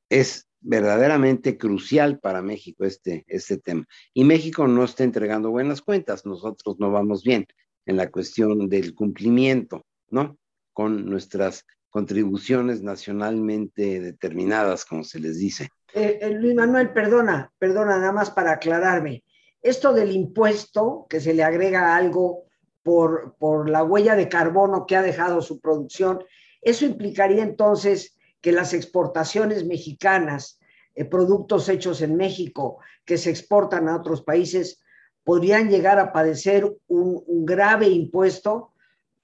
Es 0.10 0.48
verdaderamente 0.62 1.58
crucial 1.58 2.20
para 2.20 2.42
México 2.42 2.86
este, 2.86 3.24
este 3.28 3.58
tema. 3.58 3.88
Y 4.14 4.24
México 4.24 4.68
no 4.68 4.84
está 4.84 5.04
entregando 5.04 5.52
buenas 5.52 5.82
cuentas, 5.82 6.26
nosotros 6.26 6.78
no 6.80 6.92
vamos 6.92 7.24
bien 7.24 7.46
en 7.86 7.98
la 7.98 8.12
cuestión 8.12 8.68
del 8.68 8.94
cumplimiento, 8.94 9.86
¿no? 10.10 10.38
Con 10.74 11.06
nuestras 11.06 11.66
contribuciones 11.90 12.82
nacionalmente 12.82 14.00
determinadas, 14.00 14.86
como 14.86 15.04
se 15.04 15.20
les 15.20 15.40
dice. 15.40 15.70
Eh, 15.94 16.20
eh, 16.22 16.30
Luis 16.32 16.56
Manuel, 16.56 16.94
perdona, 16.94 17.52
perdona, 17.58 17.98
nada 17.98 18.12
más 18.12 18.30
para 18.30 18.54
aclararme. 18.54 19.24
Esto 19.62 19.94
del 19.94 20.12
impuesto, 20.12 21.08
que 21.10 21.20
se 21.20 21.34
le 21.34 21.44
agrega 21.44 21.96
algo 21.96 22.44
por, 22.84 23.36
por 23.40 23.70
la 23.70 23.84
huella 23.84 24.16
de 24.16 24.30
carbono 24.30 24.86
que 24.86 24.96
ha 24.96 25.02
dejado 25.02 25.42
su 25.42 25.60
producción, 25.60 26.24
eso 26.62 26.86
implicaría 26.86 27.44
entonces 27.44 28.18
que 28.42 28.52
las 28.52 28.74
exportaciones 28.74 29.66
mexicanas, 29.66 30.60
eh, 30.96 31.06
productos 31.06 31.68
hechos 31.70 32.02
en 32.02 32.16
México 32.16 32.80
que 33.04 33.18
se 33.18 33.32
exportan 33.32 33.90
a 33.90 33.96
otros 33.96 34.22
países, 34.22 34.82
podrían 35.24 35.70
llegar 35.70 36.00
a 36.00 36.14
padecer 36.14 36.66
un, 36.88 37.24
un 37.26 37.46
grave 37.46 37.90
impuesto 37.90 38.74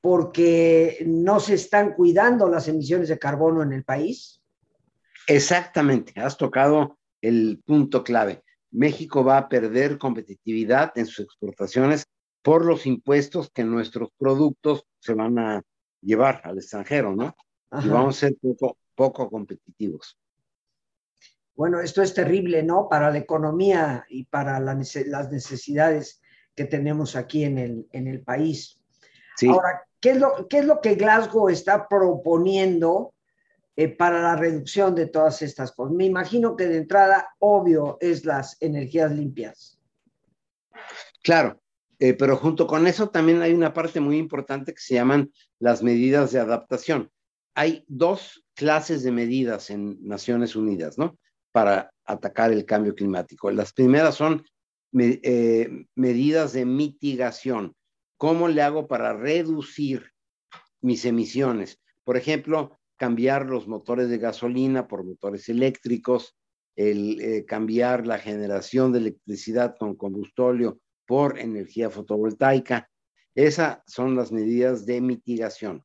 porque 0.05 1.03
no 1.07 1.39
se 1.39 1.55
están 1.55 1.95
cuidando 1.95 2.47
las 2.47 2.67
emisiones 2.67 3.09
de 3.09 3.17
carbono 3.17 3.63
en 3.63 3.73
el 3.73 3.83
país? 3.83 4.39
Exactamente, 5.25 6.13
has 6.21 6.37
tocado 6.37 6.99
el 7.21 7.63
punto 7.65 8.03
clave. 8.03 8.43
México 8.69 9.23
va 9.23 9.39
a 9.39 9.49
perder 9.49 9.97
competitividad 9.97 10.95
en 10.95 11.07
sus 11.07 11.25
exportaciones 11.25 12.05
por 12.43 12.65
los 12.65 12.85
impuestos 12.85 13.49
que 13.49 13.63
nuestros 13.63 14.09
productos 14.15 14.85
se 14.99 15.15
van 15.15 15.39
a 15.39 15.63
llevar 16.01 16.39
al 16.43 16.57
extranjero, 16.59 17.15
¿no? 17.15 17.35
Y 17.83 17.87
vamos 17.87 18.17
a 18.17 18.27
ser 18.27 18.35
poco, 18.39 18.77
poco 18.93 19.27
competitivos. 19.27 20.19
Bueno, 21.55 21.79
esto 21.79 22.03
es 22.03 22.13
terrible, 22.13 22.61
¿no? 22.61 22.87
Para 22.87 23.09
la 23.09 23.17
economía 23.17 24.05
y 24.07 24.25
para 24.25 24.59
las 24.59 25.31
necesidades 25.31 26.21
que 26.53 26.65
tenemos 26.65 27.15
aquí 27.15 27.43
en 27.43 27.57
el, 27.57 27.87
en 27.91 28.05
el 28.05 28.21
país. 28.21 28.79
Sí. 29.35 29.47
Ahora, 29.47 29.81
¿qué 30.05 30.11
es, 30.11 30.19
lo, 30.19 30.47
¿qué 30.47 30.59
es 30.59 30.65
lo 30.65 30.81
que 30.81 30.93
Glasgow 30.93 31.49
está 31.49 31.87
proponiendo 31.87 33.15
eh, 33.75 33.87
para 33.87 34.21
la 34.21 34.35
reducción 34.35 34.93
de 34.93 35.07
todas 35.07 35.41
estas 35.41 35.71
cosas? 35.71 35.95
Me 35.95 36.05
imagino 36.05 36.55
que 36.55 36.67
de 36.67 36.77
entrada, 36.77 37.29
obvio, 37.39 37.97
es 37.99 38.23
las 38.23 38.55
energías 38.61 39.11
limpias. 39.11 39.79
Claro, 41.23 41.59
eh, 41.97 42.13
pero 42.13 42.37
junto 42.37 42.67
con 42.67 42.85
eso 42.85 43.09
también 43.09 43.41
hay 43.41 43.53
una 43.53 43.73
parte 43.73 43.99
muy 43.99 44.19
importante 44.19 44.75
que 44.75 44.79
se 44.79 44.93
llaman 44.93 45.31
las 45.57 45.81
medidas 45.81 46.31
de 46.31 46.39
adaptación. 46.39 47.09
Hay 47.55 47.83
dos 47.87 48.45
clases 48.53 49.01
de 49.01 49.11
medidas 49.11 49.71
en 49.71 49.97
Naciones 50.07 50.55
Unidas, 50.55 50.99
¿no? 50.99 51.17
Para 51.51 51.89
atacar 52.05 52.51
el 52.51 52.65
cambio 52.65 52.93
climático. 52.93 53.49
Las 53.49 53.73
primeras 53.73 54.13
son 54.13 54.45
eh, 54.99 55.87
medidas 55.95 56.53
de 56.53 56.65
mitigación. 56.65 57.73
¿Cómo 58.17 58.47
le 58.47 58.61
hago 58.61 58.87
para 58.87 59.13
reducir 59.13 60.11
mis 60.81 61.05
emisiones? 61.05 61.81
Por 62.03 62.17
ejemplo, 62.17 62.77
cambiar 62.97 63.45
los 63.45 63.67
motores 63.67 64.09
de 64.09 64.17
gasolina 64.17 64.87
por 64.87 65.03
motores 65.03 65.49
eléctricos, 65.49 66.37
el 66.75 67.21
eh, 67.21 67.45
cambiar 67.45 68.05
la 68.05 68.17
generación 68.19 68.91
de 68.91 68.99
electricidad 68.99 69.75
con 69.77 69.95
combustóleo 69.95 70.79
por 71.05 71.39
energía 71.39 71.89
fotovoltaica. 71.89 72.89
Esas 73.33 73.79
son 73.87 74.15
las 74.15 74.31
medidas 74.31 74.85
de 74.85 75.01
mitigación. 75.01 75.83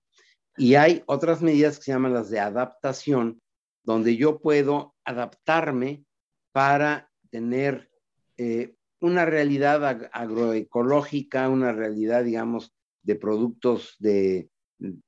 Y 0.57 0.75
hay 0.75 1.03
otras 1.07 1.43
medidas 1.43 1.79
que 1.79 1.85
se 1.85 1.93
llaman 1.93 2.15
las 2.15 2.31
de 2.31 2.41
adaptación, 2.41 3.41
donde 3.83 4.17
yo 4.17 4.41
puedo 4.41 4.95
adaptarme 5.05 6.05
para 6.53 7.11
tener 7.31 7.91
eh, 8.37 8.75
una 9.01 9.25
realidad 9.25 10.11
agroecológica, 10.13 11.49
una 11.49 11.73
realidad, 11.73 12.25
digamos, 12.25 12.73
de 13.03 13.17
productos 13.17 13.97
de 13.99 14.51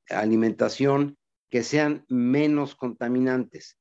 alimentación 0.09 1.19
que 1.51 1.63
sean 1.63 2.05
menos 2.09 2.75
contaminantes. 2.75 3.79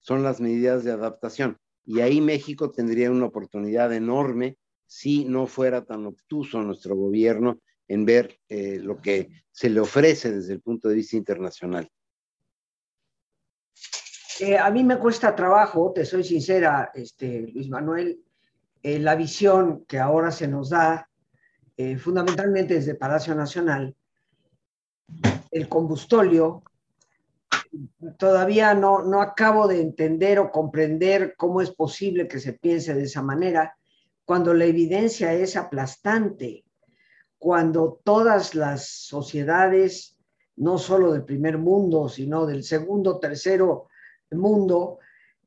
Son 0.00 0.22
las 0.22 0.40
medidas 0.40 0.84
de 0.84 0.92
adaptación. 0.92 1.58
Y 1.84 2.00
ahí 2.00 2.20
México 2.20 2.70
tendría 2.70 3.10
una 3.10 3.26
oportunidad 3.26 3.92
enorme 3.92 4.58
si 4.86 5.24
no 5.24 5.46
fuera 5.46 5.84
tan 5.84 6.06
obtuso 6.06 6.60
nuestro 6.62 6.96
gobierno 6.96 7.60
en 7.88 8.04
ver 8.04 8.38
eh, 8.48 8.78
lo 8.80 9.00
que 9.00 9.30
se 9.50 9.70
le 9.70 9.80
ofrece 9.80 10.32
desde 10.32 10.54
el 10.54 10.60
punto 10.60 10.88
de 10.88 10.96
vista 10.96 11.16
internacional. 11.16 11.88
Eh, 14.40 14.58
a 14.58 14.70
mí 14.70 14.82
me 14.82 14.98
cuesta 14.98 15.36
trabajo, 15.36 15.92
te 15.94 16.04
soy 16.04 16.24
sincera, 16.24 16.90
este, 16.94 17.42
Luis 17.52 17.68
Manuel, 17.68 18.20
eh, 18.84 19.00
la 19.00 19.16
visión 19.16 19.84
que 19.86 19.98
ahora 19.98 20.30
se 20.30 20.46
nos 20.46 20.70
da, 20.70 21.08
fundamentalmente 21.98 22.74
desde 22.74 22.94
Palacio 22.94 23.34
Nacional, 23.34 23.96
el 25.50 25.68
combustóleo, 25.68 26.62
todavía 28.16 28.74
no, 28.74 29.02
no 29.02 29.20
acabo 29.20 29.66
de 29.66 29.80
entender 29.80 30.38
o 30.38 30.52
comprender 30.52 31.34
cómo 31.36 31.60
es 31.60 31.72
posible 31.72 32.28
que 32.28 32.38
se 32.38 32.52
piense 32.52 32.94
de 32.94 33.02
esa 33.02 33.22
manera, 33.22 33.76
cuando 34.24 34.54
la 34.54 34.66
evidencia 34.66 35.32
es 35.32 35.56
aplastante 35.56 36.64
cuando 37.44 38.00
todas 38.02 38.54
las 38.54 38.88
sociedades, 38.88 40.16
no 40.56 40.78
solo 40.78 41.12
del 41.12 41.26
primer 41.26 41.58
mundo, 41.58 42.08
sino 42.08 42.46
del 42.46 42.62
segundo, 42.62 43.18
tercero 43.18 43.88
mundo, 44.30 44.98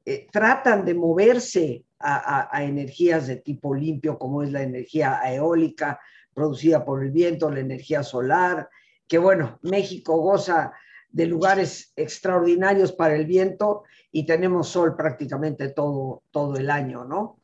eh, 0.06 0.28
tratan 0.32 0.86
de 0.86 0.94
moverse 0.94 1.86
a, 2.00 2.64
energías 2.64 3.28
de 3.28 3.38
tipo 3.38 3.74
limpio, 3.74 4.18
como 4.18 4.44
es 4.44 4.52
la 4.52 4.62
energía 4.62 5.22
eólica 5.26 6.00
producida 6.34 6.86
por 6.86 7.04
el 7.04 7.12
viento, 7.12 7.50
la 7.50 7.62
energía 7.62 8.04
solar, 8.04 8.70
que 9.08 9.18
bueno, 9.18 9.60
México 9.64 10.18
goza 10.18 10.72
de 11.10 11.26
lugares 11.26 11.94
extraordinarios 11.96 12.92
para 12.92 13.16
el 13.16 13.26
viento 13.26 13.84
y 14.12 14.26
tenemos 14.26 14.70
sol 14.70 14.96
prácticamente 14.96 15.70
todo, 15.70 16.24
todo 16.32 16.58
el 16.58 16.70
año, 16.70 17.06
¿no? 17.06 17.40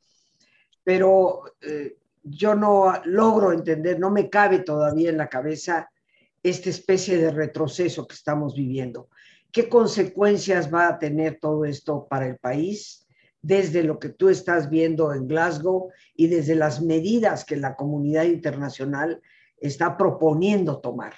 Pero 0.84 1.44
eh, 1.62 1.98
yo 2.22 2.56
no 2.56 2.94
logro 3.06 3.52
entender, 3.52 4.00
no 4.00 4.12
me 4.12 4.30
cabe 4.30 4.60
todavía 4.60 5.10
en 5.10 5.18
la 5.18 5.30
cabeza 5.30 5.90
esta 6.44 6.70
especie 6.70 7.18
de 7.18 7.32
retroceso 7.32 8.06
que 8.06 8.16
estamos 8.16 8.54
viviendo. 8.54 9.10
¿Qué 9.52 9.70
consecuencias 9.70 10.74
va 10.74 10.88
a 10.88 11.00
tener 11.00 11.40
todo 11.40 11.64
esto 11.66 12.08
para 12.10 12.28
el 12.28 12.38
país 12.38 13.03
desde 13.44 13.84
lo 13.84 14.00
que 14.00 14.10
tú 14.10 14.30
estás 14.30 14.70
viendo 14.70 15.14
en 15.14 15.28
Glasgow 15.28 15.92
y 16.16 16.28
desde 16.28 16.56
las 16.56 16.82
medidas 16.82 17.46
que 17.46 17.58
la 17.58 17.76
comunidad 17.76 18.24
internacional 18.24 19.22
está 19.58 19.98
proponiendo 19.98 20.80
tomar? 20.80 21.14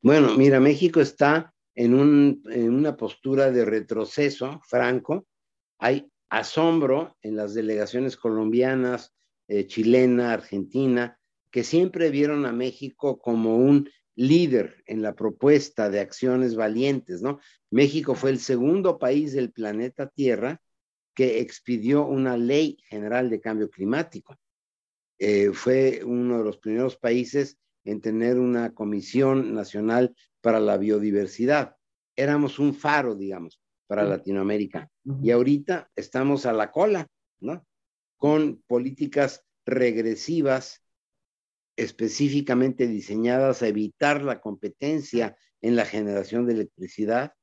Bueno, 0.00 0.36
mira, 0.36 0.60
México 0.60 1.00
está 1.00 1.52
en, 1.74 2.42
en 2.50 2.74
una 2.74 2.96
postura 2.96 3.50
de 3.50 3.64
retroceso 3.64 4.60
franco. 4.68 5.26
Hay 5.78 6.06
asombro 6.28 7.16
en 7.22 7.36
las 7.36 7.54
delegaciones 7.54 8.16
colombianas, 8.16 9.14
eh, 9.48 9.66
chilena, 9.66 10.34
argentina, 10.34 11.18
que 11.50 11.64
siempre 11.64 12.10
vieron 12.10 12.44
a 12.44 12.52
México 12.52 13.18
como 13.18 13.56
un 13.56 13.88
líder 14.16 14.82
en 14.86 15.00
la 15.00 15.14
propuesta 15.14 15.88
de 15.88 16.00
acciones 16.00 16.56
valientes, 16.56 17.22
¿no? 17.22 17.40
México 17.70 18.14
fue 18.14 18.30
el 18.30 18.38
segundo 18.38 18.98
país 18.98 19.32
del 19.32 19.50
planeta 19.50 20.08
Tierra 20.08 20.60
que 21.14 21.40
expidió 21.40 22.06
una 22.06 22.36
ley 22.36 22.76
general 22.88 23.30
de 23.30 23.40
cambio 23.40 23.70
climático. 23.70 24.36
Eh, 25.18 25.52
fue 25.52 26.02
uno 26.04 26.38
de 26.38 26.44
los 26.44 26.58
primeros 26.58 26.96
países 26.96 27.58
en 27.84 28.00
tener 28.00 28.38
una 28.38 28.74
comisión 28.74 29.54
nacional 29.54 30.14
para 30.40 30.60
la 30.60 30.76
biodiversidad. 30.76 31.76
Éramos 32.16 32.58
un 32.58 32.74
faro, 32.74 33.14
digamos, 33.14 33.60
para 33.86 34.04
Latinoamérica. 34.04 34.90
Y 35.22 35.30
ahorita 35.30 35.90
estamos 35.94 36.46
a 36.46 36.52
la 36.52 36.70
cola, 36.70 37.06
¿no? 37.40 37.64
Con 38.16 38.62
políticas 38.66 39.44
regresivas 39.66 40.82
específicamente 41.76 42.86
diseñadas 42.86 43.62
a 43.62 43.68
evitar 43.68 44.22
la 44.22 44.40
competencia 44.40 45.36
en 45.60 45.76
la 45.76 45.84
generación 45.84 46.46
de 46.46 46.54
electricidad, 46.54 47.34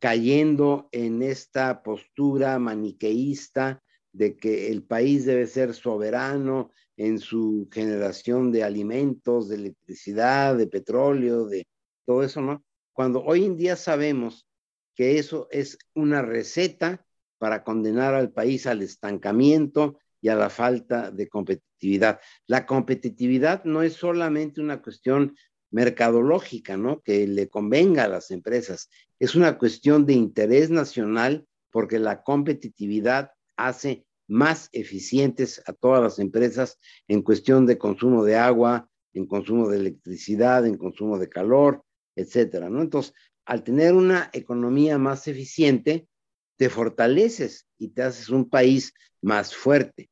cayendo 0.00 0.88
en 0.92 1.22
esta 1.22 1.82
postura 1.82 2.58
maniqueísta 2.58 3.82
de 4.12 4.36
que 4.36 4.72
el 4.72 4.82
país 4.82 5.26
debe 5.26 5.46
ser 5.46 5.74
soberano 5.74 6.70
en 6.96 7.18
su 7.18 7.68
generación 7.70 8.50
de 8.50 8.64
alimentos, 8.64 9.48
de 9.48 9.56
electricidad, 9.56 10.56
de 10.56 10.66
petróleo, 10.66 11.46
de 11.46 11.66
todo 12.04 12.24
eso, 12.24 12.40
¿no? 12.40 12.64
Cuando 12.92 13.22
hoy 13.22 13.44
en 13.44 13.56
día 13.56 13.76
sabemos 13.76 14.48
que 14.96 15.18
eso 15.18 15.46
es 15.50 15.78
una 15.94 16.22
receta 16.22 17.06
para 17.38 17.62
condenar 17.62 18.14
al 18.14 18.32
país 18.32 18.66
al 18.66 18.82
estancamiento 18.82 19.98
y 20.20 20.28
a 20.28 20.34
la 20.34 20.50
falta 20.50 21.10
de 21.10 21.28
competitividad. 21.28 22.20
La 22.46 22.66
competitividad 22.66 23.64
no 23.64 23.82
es 23.82 23.94
solamente 23.94 24.60
una 24.60 24.82
cuestión 24.82 25.34
mercadológica, 25.70 26.76
¿no? 26.76 27.00
Que 27.00 27.26
le 27.26 27.48
convenga 27.48 28.04
a 28.04 28.08
las 28.08 28.30
empresas. 28.30 28.90
Es 29.18 29.34
una 29.34 29.58
cuestión 29.58 30.06
de 30.06 30.14
interés 30.14 30.70
nacional 30.70 31.46
porque 31.70 31.98
la 31.98 32.22
competitividad 32.22 33.32
hace 33.56 34.04
más 34.26 34.68
eficientes 34.72 35.62
a 35.66 35.72
todas 35.72 36.02
las 36.02 36.18
empresas 36.18 36.78
en 37.08 37.22
cuestión 37.22 37.66
de 37.66 37.78
consumo 37.78 38.24
de 38.24 38.36
agua, 38.36 38.88
en 39.12 39.26
consumo 39.26 39.68
de 39.68 39.78
electricidad, 39.78 40.66
en 40.66 40.76
consumo 40.76 41.18
de 41.18 41.28
calor, 41.28 41.82
etcétera, 42.14 42.70
¿no? 42.70 42.80
Entonces, 42.80 43.14
al 43.44 43.64
tener 43.64 43.94
una 43.94 44.30
economía 44.32 44.98
más 44.98 45.26
eficiente, 45.26 46.06
te 46.56 46.68
fortaleces 46.68 47.66
y 47.78 47.88
te 47.88 48.02
haces 48.02 48.28
un 48.28 48.48
país 48.48 48.94
más 49.20 49.54
fuerte. 49.54 50.10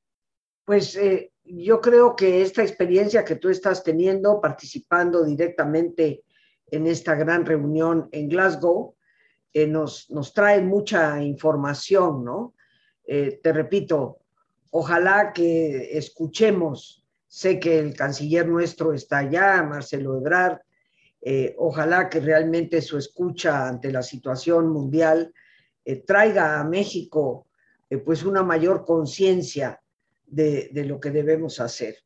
Pues 0.65 0.97
eh, 0.97 1.31
yo 1.51 1.81
creo 1.81 2.15
que 2.15 2.43
esta 2.43 2.63
experiencia 2.63 3.25
que 3.25 3.37
tú 3.37 3.49
estás 3.49 3.83
teniendo 3.83 4.41
participando 4.41 5.25
directamente 5.25 6.23
en 6.71 6.87
esta 6.87 7.15
gran 7.15 7.47
reunión 7.47 8.09
en 8.13 8.29
Glasgow 8.29 8.95
eh, 9.53 9.67
nos, 9.67 10.11
nos 10.11 10.33
trae 10.35 10.61
mucha 10.61 11.23
información, 11.23 12.25
¿no? 12.25 12.55
Eh, 13.05 13.41
te 13.43 13.53
repito, 13.53 14.19
ojalá 14.71 15.33
que 15.33 15.97
escuchemos, 15.97 17.05
sé 17.27 17.59
que 17.59 17.79
el 17.79 17.95
canciller 17.95 18.47
nuestro 18.47 18.93
está 18.93 19.19
allá, 19.19 19.63
Marcelo 19.63 20.19
Ebrard, 20.19 20.59
eh, 21.23 21.55
ojalá 21.59 22.09
que 22.09 22.21
realmente 22.21 22.83
su 22.83 22.99
escucha 22.99 23.67
ante 23.67 23.91
la 23.91 24.03
situación 24.03 24.69
mundial 24.69 25.33
traiga 26.07 26.61
a 26.61 26.65
México 26.65 27.47
pues 28.05 28.23
una 28.23 28.43
mayor 28.43 28.85
conciencia 28.85 29.81
de, 30.29 30.71
de, 30.73 30.85
lo 30.85 31.01
que 31.01 31.11
debemos 31.11 31.61
hacer. 31.61 31.97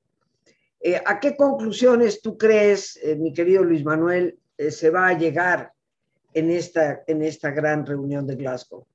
¿A 1.04 1.20
qué 1.20 1.36
conclusiones 1.36 2.20
tú 2.22 2.36
crees, 2.36 2.98
mi 3.18 3.32
querido 3.32 3.62
Luis 3.62 3.84
Manuel, 3.84 4.38
se 4.70 4.90
va 4.90 5.08
a 5.08 5.18
llegar 5.18 5.72
en 6.34 6.50
esta, 6.50 7.02
en 7.06 7.22
esta 7.22 7.50
gran 7.50 7.86
reunión 7.86 8.26
de 8.26 8.36
Glasgow? 8.36 8.86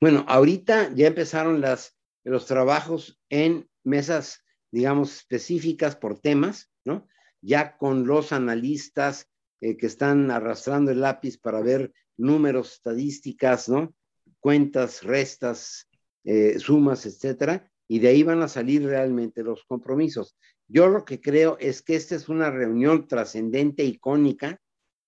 Bueno, 0.00 0.24
ahorita 0.28 0.92
ya 0.94 1.08
empezaron 1.08 1.60
las, 1.60 1.96
los 2.24 2.46
trabajos 2.46 3.20
en 3.28 3.68
mesas, 3.82 4.44
digamos, 4.70 5.16
específicas 5.16 5.96
por 5.96 6.20
temas, 6.20 6.70
¿no? 6.84 7.08
Ya 7.40 7.76
con 7.76 8.06
los 8.06 8.32
analistas 8.32 9.28
eh, 9.60 9.76
que 9.76 9.86
están 9.86 10.30
arrastrando 10.30 10.92
el 10.92 11.00
lápiz 11.00 11.38
para 11.38 11.60
ver 11.60 11.92
números, 12.16 12.74
estadísticas, 12.74 13.68
¿no? 13.68 13.94
Cuentas, 14.40 15.02
restas, 15.02 15.88
eh, 16.24 16.58
sumas, 16.58 17.06
etcétera, 17.06 17.70
y 17.88 17.98
de 17.98 18.08
ahí 18.08 18.22
van 18.22 18.42
a 18.42 18.48
salir 18.48 18.84
realmente 18.84 19.42
los 19.42 19.64
compromisos. 19.64 20.36
Yo 20.68 20.88
lo 20.88 21.04
que 21.04 21.20
creo 21.20 21.56
es 21.58 21.82
que 21.82 21.96
esta 21.96 22.14
es 22.14 22.28
una 22.28 22.50
reunión 22.50 23.08
trascendente, 23.08 23.82
icónica, 23.82 24.60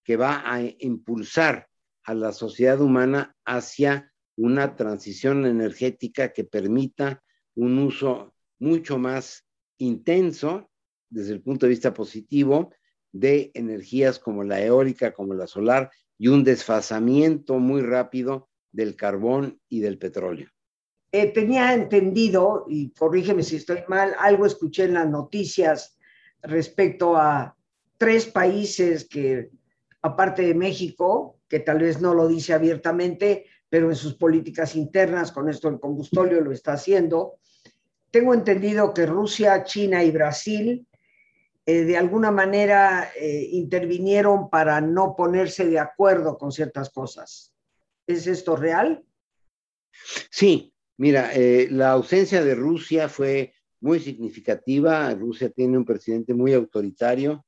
que 0.03 0.17
va 0.17 0.43
a 0.51 0.63
impulsar 0.79 1.69
a 2.05 2.15
la 2.15 2.33
sociedad 2.33 2.81
humana 2.81 3.37
hacia 3.45 4.11
una 4.37 4.75
transición 4.75 5.45
energética 5.45 6.33
que 6.33 6.45
permita 6.45 7.23
un 7.55 7.79
uso 7.79 8.35
mucho 8.59 8.99
más 8.99 9.45
intenso 9.77 10.71
desde 11.11 11.35
el 11.35 11.43
punto 11.43 11.67
de 11.67 11.71
vista 11.71 11.93
positivo 11.93 12.73
de 13.13 13.51
energías 13.55 14.19
como 14.19 14.43
la 14.45 14.63
eólica, 14.63 15.13
como 15.13 15.35
la 15.35 15.47
solar 15.47 15.91
y 16.17 16.29
un 16.29 16.45
desfasamiento 16.45 17.59
muy 17.59 17.83
rápido 17.83 18.49
del 18.73 18.97
carbón 18.97 19.61
y 19.69 19.81
del 19.81 19.99
petróleo. 19.99 20.49
Eh, 21.13 21.33
tenía 21.33 21.75
entendido, 21.75 22.67
y 22.69 22.91
corrígeme 22.91 23.43
si 23.43 23.57
estoy 23.57 23.83
mal, 23.89 24.15
algo 24.19 24.47
escuché 24.47 24.85
en 24.85 24.95
las 24.95 25.09
noticias 25.09 25.99
respecto 26.43 27.17
a 27.17 27.57
tres 27.99 28.27
países 28.27 29.09
que, 29.09 29.51
aparte 30.03 30.43
de 30.43 30.55
México, 30.55 31.41
que 31.49 31.61
tal 31.61 31.81
vez 31.81 32.01
no 32.01 32.15
lo 32.15 32.29
dice 32.29 32.53
abiertamente, 32.53 33.47
pero 33.69 33.91
en 33.91 33.97
sus 33.97 34.15
políticas 34.15 34.77
internas, 34.77 35.33
con 35.33 35.49
esto 35.49 35.69
el 35.69 35.81
combustóleo 35.81 36.41
lo 36.41 36.53
está 36.53 36.75
haciendo. 36.75 37.39
Tengo 38.11 38.33
entendido 38.33 38.95
que 38.95 39.07
Rusia, 39.07 39.65
China 39.65 40.03
y 40.03 40.11
Brasil 40.11 40.87
eh, 41.67 41.85
de 41.85 41.97
alguna 41.97 42.31
manera 42.31 43.13
eh, 43.17 43.49
intervinieron 43.53 44.49
para 44.49 44.81
no 44.81 45.15
ponerse 45.15 45.67
de 45.67 45.79
acuerdo 45.79 46.39
con 46.39 46.51
ciertas 46.51 46.91
cosas. 46.91 47.53
¿Es 48.07 48.27
esto 48.27 48.57
real? 48.57 49.05
Sí, 50.31 50.70
mira, 51.01 51.35
eh, 51.35 51.69
la 51.71 51.93
ausencia 51.93 52.45
de 52.45 52.55
Rusia 52.55 53.09
fue 53.09 53.55
muy 53.81 54.01
significativa. 54.01 55.15
Rusia 55.15 55.49
tiene 55.49 55.79
un 55.79 55.87
presidente 55.87 56.35
muy 56.35 56.53
autoritario, 56.53 57.45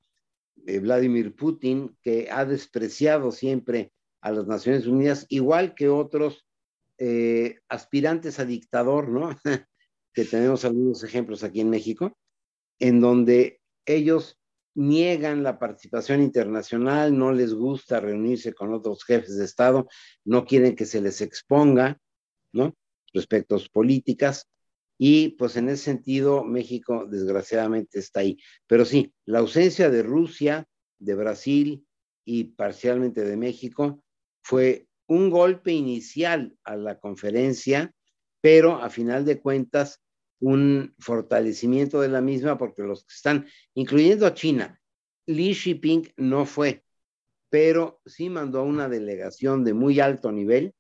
Vladimir 0.57 1.35
Putin, 1.35 1.95
que 2.03 2.31
ha 2.31 2.47
despreciado 2.47 3.31
siempre 3.31 3.93
a 4.23 4.31
las 4.31 4.47
Naciones 4.47 4.87
Unidas, 4.87 5.27
igual 5.29 5.75
que 5.75 5.89
otros 5.91 6.47
eh, 6.99 7.59
aspirantes 7.69 8.39
a 8.39 8.47
dictador, 8.47 9.09
¿no? 9.09 9.37
que 10.15 10.25
tenemos 10.25 10.65
algunos 10.65 11.05
ejemplos 11.05 11.45
aquí 11.45 11.61
en 11.61 11.69
México, 11.69 12.17
en 12.79 13.01
donde 13.01 13.61
ellos 13.85 14.39
niegan 14.75 15.43
la 15.43 15.59
participación 15.59 16.23
internacional, 16.23 17.19
no 17.19 17.33
les 17.33 17.53
gusta 17.53 18.01
reunirse 18.01 18.55
con 18.55 18.73
otros 18.73 19.05
jefes 19.05 19.37
de 19.37 19.45
Estado, 19.45 19.89
no 20.25 20.47
quieren 20.47 20.75
que 20.75 20.87
se 20.87 21.03
les 21.03 21.21
exponga, 21.21 21.99
¿no? 22.55 22.75
Respecto 23.13 23.57
a 23.57 23.61
políticas. 23.73 24.49
Y 24.99 25.31
pues 25.31 25.57
en 25.57 25.69
ese 25.69 25.85
sentido, 25.85 26.45
México 26.45 27.07
desgraciadamente 27.07 27.99
está 27.99 28.21
ahí. 28.21 28.39
Pero 28.67 28.85
sí, 28.85 29.13
la 29.25 29.41
ausencia 29.41 29.91
de 29.91 30.03
Rusia, 30.03 30.69
de 30.99 31.15
Brasil 31.15 31.87
y 32.25 32.45
parcialmente 32.45 33.25
de 33.25 33.37
México 33.37 34.05
fue 34.43 34.87
un 35.07 35.31
golpe 35.31 35.73
inicial 35.73 36.57
a 36.65 36.77
la 36.77 36.99
conferencia, 36.99 37.95
pero 38.41 38.77
a 38.83 38.91
final 38.91 39.25
de 39.25 39.41
cuentas 39.41 40.03
un 40.41 40.95
fortalecimiento 40.99 42.01
de 42.01 42.09
la 42.09 42.21
misma 42.21 42.59
porque 42.59 42.83
los 42.83 43.05
que 43.05 43.15
están, 43.15 43.47
incluyendo 43.75 44.27
a 44.27 44.35
China, 44.35 44.81
Li 45.27 45.55
Jinping 45.55 46.13
no 46.17 46.47
fue, 46.47 46.85
pero 47.49 48.01
sí 48.07 48.29
mandó 48.29 48.65
una 48.65 48.89
delegación 48.89 49.65
de 49.65 49.75
muy 49.75 50.01
alto 50.01 50.33
nivel, 50.33 50.75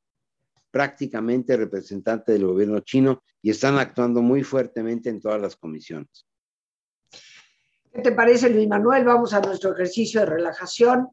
prácticamente 0.72 1.56
representante 1.56 2.32
del 2.32 2.46
gobierno 2.46 2.80
chino, 2.80 3.22
y 3.40 3.50
están 3.50 3.78
actuando 3.78 4.22
muy 4.22 4.42
fuertemente 4.42 5.10
en 5.10 5.20
todas 5.20 5.40
las 5.40 5.54
comisiones. 5.54 6.26
¿Qué 7.92 8.00
te 8.00 8.12
parece, 8.12 8.48
Luis 8.48 8.66
Manuel? 8.66 9.04
Vamos 9.04 9.34
a 9.34 9.40
nuestro 9.40 9.74
ejercicio 9.74 10.20
de 10.20 10.26
relajación 10.26 11.08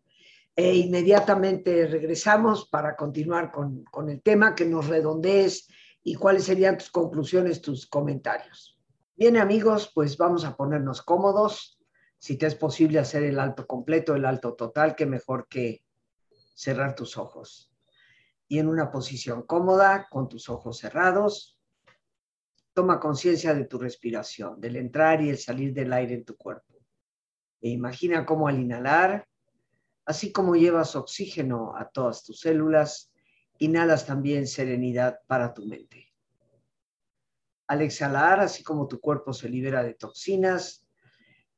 e 0.55 0.75
inmediatamente 0.75 1.87
regresamos 1.87 2.69
para 2.69 2.95
continuar 2.95 3.51
con, 3.51 3.83
con 3.85 4.09
el 4.09 4.21
tema, 4.21 4.55
que 4.55 4.65
nos 4.65 4.87
redondees 4.87 5.67
y 6.03 6.15
cuáles 6.15 6.45
serían 6.45 6.77
tus 6.77 6.89
conclusiones, 6.89 7.61
tus 7.61 7.85
comentarios. 7.85 8.79
Bien, 9.15 9.35
amigos, 9.35 9.91
pues 9.93 10.17
vamos 10.17 10.45
a 10.45 10.55
ponernos 10.55 11.01
cómodos. 11.01 11.77
Si 12.17 12.37
te 12.37 12.47
es 12.47 12.55
posible 12.55 12.99
hacer 12.99 13.23
el 13.23 13.39
alto 13.39 13.67
completo, 13.67 14.15
el 14.15 14.25
alto 14.25 14.53
total, 14.53 14.95
que 14.95 15.05
mejor 15.05 15.47
que 15.49 15.83
cerrar 16.55 16.95
tus 16.95 17.17
ojos. 17.17 17.68
Y 18.49 18.59
en 18.59 18.67
una 18.67 18.91
posición 18.91 19.43
cómoda, 19.43 20.09
con 20.09 20.27
tus 20.27 20.49
ojos 20.49 20.79
cerrados, 20.79 21.57
toma 22.73 22.99
conciencia 22.99 23.53
de 23.53 23.63
tu 23.63 23.77
respiración, 23.77 24.59
del 24.59 24.75
entrar 24.75 25.21
y 25.21 25.29
el 25.29 25.37
salir 25.37 25.73
del 25.73 25.93
aire 25.93 26.15
en 26.15 26.25
tu 26.25 26.35
cuerpo. 26.35 26.75
E 27.61 27.69
imagina 27.69 28.25
cómo 28.25 28.49
al 28.49 28.59
inhalar 28.59 29.29
Así 30.09 30.31
como 30.31 30.55
llevas 30.55 30.95
oxígeno 30.95 31.75
a 31.77 31.87
todas 31.87 32.23
tus 32.23 32.39
células, 32.39 33.11
inhalas 33.59 34.07
también 34.07 34.47
serenidad 34.47 35.19
para 35.27 35.53
tu 35.53 35.67
mente. 35.67 36.11
Al 37.67 37.83
exhalar, 37.83 38.39
así 38.39 38.63
como 38.63 38.87
tu 38.87 38.99
cuerpo 38.99 39.33
se 39.33 39.47
libera 39.47 39.83
de 39.83 39.93
toxinas, 39.93 40.83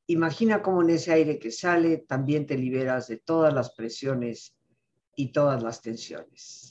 imagina 0.06 0.62
cómo 0.62 0.82
en 0.82 0.89
ese 0.89 1.13
aire 1.13 1.39
que 1.39 1.49
sale 1.49 1.99
también 1.99 2.45
te 2.45 2.58
liberas 2.58 3.08
de 3.08 3.19
todas 3.19 3.54
las 3.54 3.73
presiones 3.73 4.54
y 5.15 5.32
todas 5.32 5.63
las 5.63 5.82
tensiones. 5.82 6.70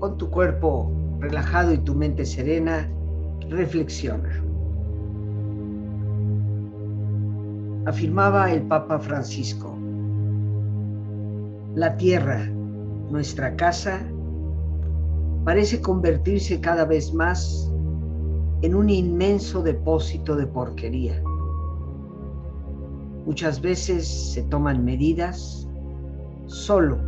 Con 0.00 0.16
tu 0.16 0.30
cuerpo 0.30 0.90
relajado 1.20 1.74
y 1.74 1.78
tu 1.78 1.94
mente 1.94 2.24
serena, 2.24 2.88
reflexiona. 3.50 4.42
Afirmaba 7.84 8.50
el 8.50 8.62
Papa 8.62 8.98
Francisco, 8.98 9.76
la 11.74 11.96
tierra, 11.98 12.46
nuestra 13.10 13.54
casa, 13.56 14.00
parece 15.44 15.80
convertirse 15.80 16.60
cada 16.60 16.86
vez 16.86 17.12
más 17.12 17.70
en 18.62 18.74
un 18.74 18.88
inmenso 18.88 19.62
depósito 19.62 20.34
de 20.36 20.46
porquería. 20.46 21.22
Muchas 23.26 23.60
veces 23.60 24.08
se 24.32 24.42
toman 24.44 24.84
medidas 24.84 25.68
solo 26.46 26.98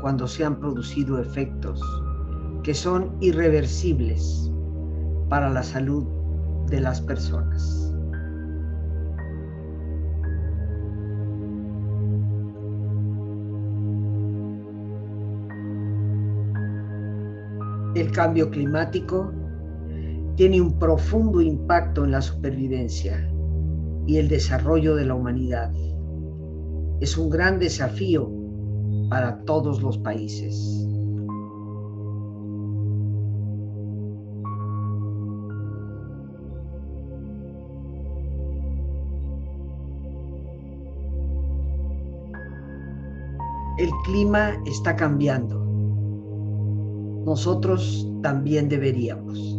cuando 0.00 0.28
se 0.28 0.44
han 0.44 0.60
producido 0.60 1.18
efectos 1.18 1.80
que 2.64 2.72
son 2.72 3.14
irreversibles 3.20 4.50
para 5.28 5.50
la 5.50 5.62
salud 5.62 6.04
de 6.70 6.80
las 6.80 7.00
personas. 7.02 7.92
El 17.94 18.10
cambio 18.12 18.50
climático 18.50 19.30
tiene 20.36 20.60
un 20.60 20.78
profundo 20.78 21.42
impacto 21.42 22.04
en 22.04 22.12
la 22.12 22.22
supervivencia 22.22 23.30
y 24.06 24.16
el 24.16 24.28
desarrollo 24.28 24.96
de 24.96 25.04
la 25.04 25.14
humanidad. 25.14 25.70
Es 27.00 27.16
un 27.18 27.28
gran 27.28 27.58
desafío 27.58 28.32
para 29.10 29.44
todos 29.44 29.82
los 29.82 29.98
países. 29.98 30.88
Clima 44.04 44.52
está 44.66 44.94
cambiando. 44.94 45.64
Nosotros 47.24 48.06
también 48.22 48.68
deberíamos. 48.68 49.58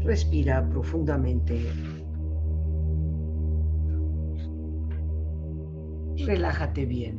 Respira 0.00 0.68
profundamente. 0.68 1.60
Relájate 6.26 6.84
bien. 6.84 7.18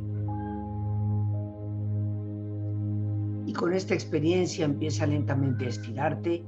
Y 3.46 3.54
con 3.54 3.74
esta 3.74 3.94
experiencia 3.94 4.66
empieza 4.66 5.08
lentamente 5.08 5.66
a 5.66 5.70
estirarte. 5.70 6.44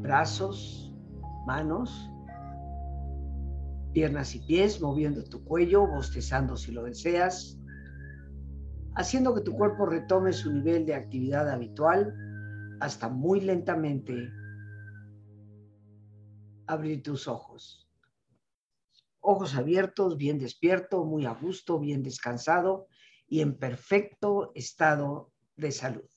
Brazos, 0.00 0.94
manos, 1.46 2.10
piernas 3.94 4.34
y 4.34 4.40
pies, 4.40 4.82
moviendo 4.82 5.22
tu 5.24 5.44
cuello, 5.44 5.86
bostezando 5.86 6.56
si 6.56 6.72
lo 6.72 6.82
deseas, 6.82 7.56
haciendo 8.96 9.34
que 9.34 9.40
tu 9.40 9.54
cuerpo 9.54 9.86
retome 9.86 10.32
su 10.32 10.52
nivel 10.52 10.84
de 10.84 10.94
actividad 10.94 11.48
habitual 11.48 12.12
hasta 12.80 13.08
muy 13.08 13.40
lentamente 13.40 14.28
abrir 16.66 17.02
tus 17.02 17.28
ojos. 17.28 17.88
Ojos 19.20 19.54
abiertos, 19.54 20.16
bien 20.16 20.38
despierto, 20.38 21.04
muy 21.04 21.24
a 21.24 21.32
gusto, 21.32 21.78
bien 21.78 22.02
descansado 22.02 22.88
y 23.28 23.40
en 23.40 23.56
perfecto 23.56 24.50
estado 24.54 25.32
de 25.56 25.70
salud. 25.70 26.08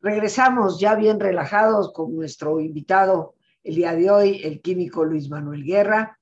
Regresamos 0.00 0.78
ya 0.78 0.94
bien 0.94 1.18
relajados 1.18 1.92
con 1.94 2.14
nuestro 2.14 2.60
invitado 2.60 3.35
el 3.66 3.74
día 3.74 3.94
de 3.96 4.08
hoy 4.08 4.40
el 4.44 4.60
químico 4.60 5.04
Luis 5.04 5.28
Manuel 5.28 5.64
Guerra, 5.64 6.20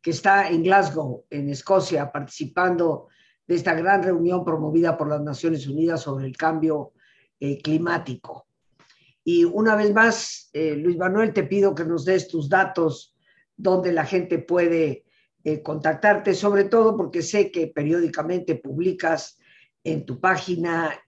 que 0.00 0.12
está 0.12 0.48
en 0.48 0.62
Glasgow, 0.62 1.26
en 1.28 1.50
Escocia, 1.50 2.10
participando 2.10 3.08
de 3.46 3.54
esta 3.54 3.74
gran 3.74 4.02
reunión 4.02 4.44
promovida 4.44 4.96
por 4.96 5.08
las 5.10 5.20
Naciones 5.20 5.66
Unidas 5.66 6.00
sobre 6.00 6.24
el 6.24 6.36
cambio 6.36 6.94
eh, 7.38 7.60
climático. 7.60 8.46
Y 9.22 9.44
una 9.44 9.76
vez 9.76 9.92
más, 9.92 10.48
eh, 10.54 10.74
Luis 10.74 10.96
Manuel, 10.96 11.34
te 11.34 11.42
pido 11.42 11.74
que 11.74 11.84
nos 11.84 12.06
des 12.06 12.28
tus 12.28 12.48
datos 12.48 13.14
donde 13.54 13.92
la 13.92 14.06
gente 14.06 14.38
puede 14.38 15.04
eh, 15.44 15.62
contactarte, 15.62 16.32
sobre 16.32 16.64
todo 16.64 16.96
porque 16.96 17.20
sé 17.20 17.50
que 17.50 17.66
periódicamente 17.66 18.54
publicas 18.54 19.38
en 19.84 20.06
tu 20.06 20.18
página, 20.18 20.98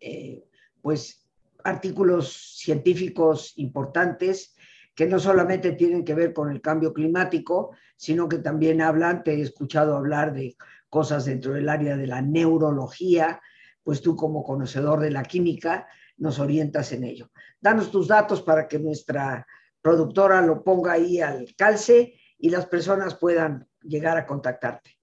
pues, 0.83 1.27
artículos 1.64 2.57
científicos 2.59 3.55
importantes 3.57 4.55
que 4.98 5.06
no 5.06 5.20
solamente 5.20 5.70
tienen 5.74 6.04
que 6.04 6.12
ver 6.12 6.32
con 6.32 6.50
el 6.50 6.61
cambio 6.61 6.92
climático, 6.92 7.70
sino 7.96 8.28
que 8.28 8.38
también 8.38 8.82
hablan, 8.82 9.22
te 9.22 9.34
he 9.34 9.42
escuchado 9.42 9.96
hablar 9.96 10.34
de 10.34 10.56
cosas 10.88 11.26
dentro 11.26 11.52
del 11.52 11.68
área 11.68 11.96
de 11.96 12.08
la 12.08 12.20
neurología, 12.20 13.40
pues 13.84 14.02
tú 14.02 14.16
como 14.16 14.42
conocedor 14.42 14.98
de 14.98 15.12
la 15.12 15.22
química 15.22 15.87
nos 16.16 16.40
orientas 16.40 16.90
en 16.90 17.04
ello. 17.04 17.30
Danos 17.61 17.92
tus 17.92 18.08
datos 18.08 18.42
para 18.42 18.66
que 18.66 18.80
nuestra 18.80 19.46
productora 19.80 20.42
lo 20.42 20.64
ponga 20.64 20.94
ahí 20.94 21.20
al 21.20 21.54
calce 21.56 22.14
y 22.37 22.50
las 22.50 22.66
personas 22.66 23.14
puedan 23.14 23.68
llegar 23.82 24.16
a 24.16 24.26
contactarte. 24.26 24.98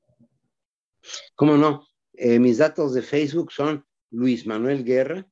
¿Cómo 1.36 1.56
no? 1.56 1.88
Eh, 2.12 2.38
mis 2.40 2.58
datos 2.58 2.94
de 2.96 3.02
Facebook 3.02 3.54
son 3.54 3.86
Luis 4.12 4.46
Manuel 4.46 4.84
Guerra. 4.84 5.26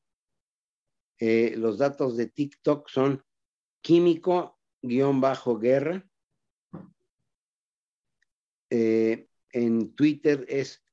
Eh, 1.20 1.54
los 1.58 1.78
datos 1.78 2.16
de 2.16 2.28
TikTok 2.28 2.88
son 2.88 3.22
químico 3.84 4.58
guion 4.82 5.22
bajo 5.22 5.60
guerra. 5.60 6.04
Eh, 8.72 9.28
en 9.52 9.94
Twitter 9.94 10.46
es 10.50 10.84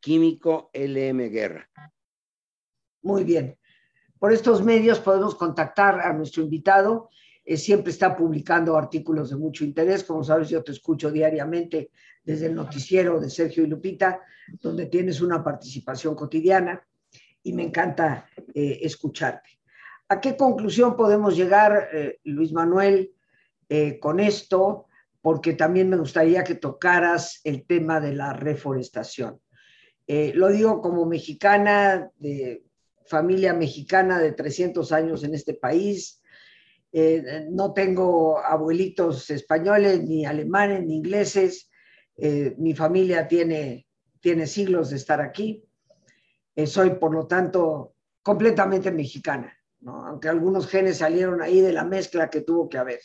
químico 0.00 0.70
LM 0.74 1.30
Guerra. 1.30 1.70
Muy 3.02 3.22
bien. 3.22 3.56
Por 4.18 4.32
estos 4.32 4.64
medios 4.64 4.98
podemos 4.98 5.36
contactar 5.36 6.00
a 6.00 6.12
nuestro 6.12 6.42
invitado. 6.42 7.10
Eh, 7.44 7.56
siempre 7.56 7.92
está 7.92 8.16
publicando 8.16 8.76
artículos 8.76 9.30
de 9.30 9.36
mucho 9.36 9.64
interés. 9.64 10.02
Como 10.02 10.24
sabes, 10.24 10.48
yo 10.48 10.64
te 10.64 10.72
escucho 10.72 11.10
diariamente 11.10 11.90
desde 12.24 12.46
el 12.46 12.54
noticiero 12.54 13.20
de 13.20 13.30
Sergio 13.30 13.62
y 13.62 13.66
Lupita, 13.66 14.20
donde 14.60 14.86
tienes 14.86 15.20
una 15.20 15.44
participación 15.44 16.14
cotidiana 16.14 16.84
y 17.42 17.52
me 17.52 17.62
encanta 17.62 18.28
eh, 18.54 18.80
escucharte. 18.82 19.59
¿A 20.12 20.20
qué 20.20 20.36
conclusión 20.36 20.96
podemos 20.96 21.36
llegar, 21.36 21.88
eh, 21.92 22.18
Luis 22.24 22.52
Manuel, 22.52 23.12
eh, 23.68 24.00
con 24.00 24.18
esto? 24.18 24.86
Porque 25.22 25.52
también 25.52 25.88
me 25.88 25.98
gustaría 25.98 26.42
que 26.42 26.56
tocaras 26.56 27.40
el 27.44 27.64
tema 27.64 28.00
de 28.00 28.14
la 28.14 28.32
reforestación. 28.32 29.40
Eh, 30.08 30.32
lo 30.34 30.48
digo 30.48 30.82
como 30.82 31.06
mexicana, 31.06 32.10
de 32.16 32.64
familia 33.06 33.54
mexicana 33.54 34.18
de 34.18 34.32
300 34.32 34.90
años 34.90 35.22
en 35.22 35.34
este 35.36 35.54
país. 35.54 36.20
no 37.52 37.72
tengo 37.72 38.40
abuelitos 38.40 39.30
españoles, 39.30 40.02
ni 40.02 40.26
alemanes, 40.26 40.84
ni 40.84 40.96
ingleses. 40.96 41.70
mi 42.58 42.74
familia 42.74 43.28
tiene, 43.28 43.86
tiene 44.20 44.48
siglos 44.48 44.90
de 44.90 44.96
estar 44.96 45.20
aquí. 45.20 45.62
soy, 46.66 46.90
por 46.96 47.14
lo 47.14 47.28
tanto, 47.28 47.94
completamente 48.22 48.90
mexicana 48.90 49.59
aunque 49.86 50.28
algunos 50.28 50.68
genes 50.68 50.98
salieron 50.98 51.42
ahí 51.42 51.60
de 51.60 51.72
la 51.72 51.84
mezcla 51.84 52.30
que 52.30 52.42
tuvo 52.42 52.68
que 52.68 52.78
haber. 52.78 53.00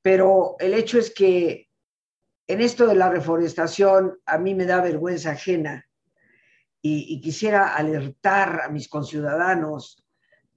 Pero 0.00 0.56
el 0.58 0.74
hecho 0.74 0.98
es 0.98 1.12
que 1.12 1.68
en 2.46 2.60
esto 2.60 2.86
de 2.86 2.94
la 2.94 3.08
reforestación 3.08 4.18
a 4.26 4.38
mí 4.38 4.54
me 4.54 4.66
da 4.66 4.80
vergüenza 4.80 5.30
ajena 5.30 5.86
y, 6.84 7.20
quisiera 7.20 7.76
alertar 7.76 8.62
a 8.62 8.68
mis 8.68 8.88
conciudadanos 8.88 10.04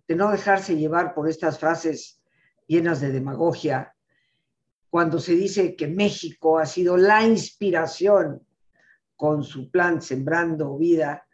de 0.07 0.15
no 0.15 0.31
dejarse 0.31 0.75
llevar 0.75 1.13
por 1.13 1.29
estas 1.29 1.59
frases 1.59 2.19
llenas 2.67 2.99
de 2.99 3.11
demagogia, 3.11 3.95
cuando 4.89 5.19
se 5.19 5.33
dice 5.33 5.75
que 5.75 5.87
México 5.87 6.57
ha 6.57 6.65
sido 6.65 6.97
la 6.97 7.23
inspiración 7.23 8.45
con 9.15 9.43
su 9.43 9.69
plan 9.69 10.01
Sembrando 10.01 10.77
Vida 10.77 11.24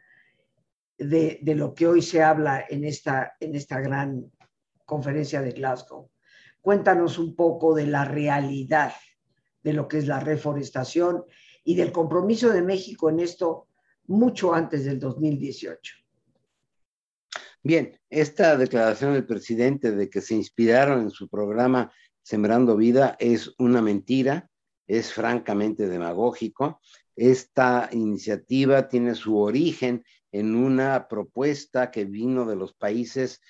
de, 1.02 1.56
lo 1.56 1.74
que 1.74 1.88
hoy 1.88 2.02
se 2.02 2.22
habla 2.22 2.66
en 2.70 2.86
esta, 2.86 3.34
en 3.40 3.56
esta 3.56 3.80
gran 3.80 4.32
conferencia 4.86 5.42
de 5.42 5.52
Glasgow. 5.52 6.10
Cuéntanos 6.62 7.18
un 7.18 7.36
poco 7.36 7.74
de 7.74 7.88
la 7.88 8.06
realidad 8.06 8.94
de 9.64 9.74
lo 9.74 9.88
que 9.88 9.98
es 9.98 10.08
la 10.08 10.20
reforestación 10.20 11.24
y 11.64 11.76
del 11.76 11.92
compromiso 11.92 12.52
de 12.52 12.62
México 12.62 13.10
en 13.10 13.20
esto 13.20 13.68
mucho 14.08 14.54
antes 14.54 14.86
del 14.86 15.00
2018. 15.00 15.96
Bien, 17.64 18.00
esta 18.10 18.58
declaración 18.58 19.14
del 19.14 19.26
presidente 19.26 19.92
de 19.92 20.10
que 20.10 20.22
se 20.22 20.36
inspiraron 20.36 21.02
en 21.02 21.12
su 21.12 21.30
programa 21.30 21.92
Sembrando 22.24 22.76
Vida 22.76 23.16
es 23.20 23.54
una 23.58 23.82
mentira, 23.82 24.50
es 24.88 25.14
francamente 25.14 25.88
demagógico. 25.88 26.82
Esta 27.16 27.90
iniciativa 27.92 28.88
tiene 28.88 29.16
su 29.16 29.38
origen 29.38 30.04
en 30.32 30.56
una 30.56 31.08
propuesta 31.08 31.92
que 31.92 32.06
vino 32.06 32.46
de 32.46 32.56
los 32.56 32.74
países 32.74 33.42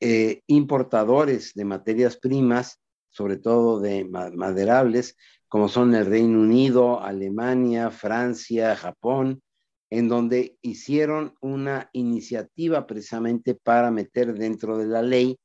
eh, 0.00 0.42
importadores 0.46 1.54
de 1.54 1.64
materias 1.64 2.16
primas, 2.16 2.80
sobre 3.10 3.36
todo 3.36 3.80
de 3.80 4.04
maderables, 4.04 5.16
como 5.48 5.68
son 5.68 5.94
el 5.94 6.06
Reino 6.06 6.40
Unido, 6.40 7.00
Alemania, 7.00 7.90
Francia, 7.90 8.76
Japón, 8.76 9.42
en 9.90 10.08
donde 10.08 10.58
hicieron 10.60 11.34
una 11.40 11.88
iniciativa 11.92 12.86
precisamente 12.86 13.54
para 13.54 13.90
meter 13.90 14.34
dentro 14.34 14.76
de 14.76 14.86
la 14.86 15.02
ley 15.02 15.38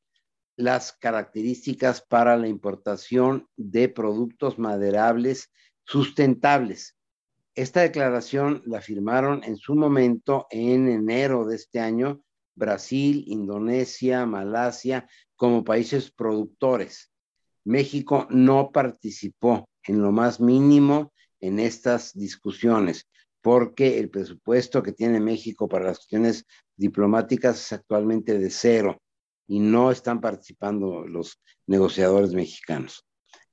las 0.56 0.92
características 0.92 2.02
para 2.02 2.38
la 2.38 2.48
importación 2.48 3.48
de 3.56 3.90
productos 3.90 4.60
maderables 4.60 5.50
sustentables. 5.86 6.96
Esta 7.56 7.82
declaración 7.82 8.64
la 8.66 8.82
firmaron 8.82 9.44
en 9.44 9.58
su 9.58 9.76
momento 9.76 10.48
en 10.50 10.90
enero 10.90 11.46
de 11.46 11.56
este 11.56 11.80
año 11.80 12.24
Brasil, 12.56 13.24
Indonesia, 13.28 14.26
Malasia 14.26 15.08
como 15.36 15.64
países 15.64 16.12
productores. 16.12 17.12
México 17.64 18.28
no 18.32 18.72
participó 18.72 19.70
en 19.84 20.02
lo 20.02 20.12
más 20.12 20.40
mínimo 20.40 21.14
en 21.40 21.60
estas 21.60 22.14
discusiones, 22.14 23.08
porque 23.42 24.00
el 24.00 24.10
presupuesto 24.10 24.82
que 24.82 24.94
tiene 24.94 25.20
México 25.20 25.68
para 25.68 25.86
las 25.86 25.98
cuestiones 25.98 26.46
diplomáticas 26.76 27.60
es 27.60 27.74
actualmente 27.74 28.40
de 28.40 28.50
cero 28.50 29.00
y 29.48 29.60
no 29.60 29.92
están 29.92 30.22
participando 30.22 31.06
los 31.06 31.40
negociadores 31.68 32.34
mexicanos. 32.34 33.06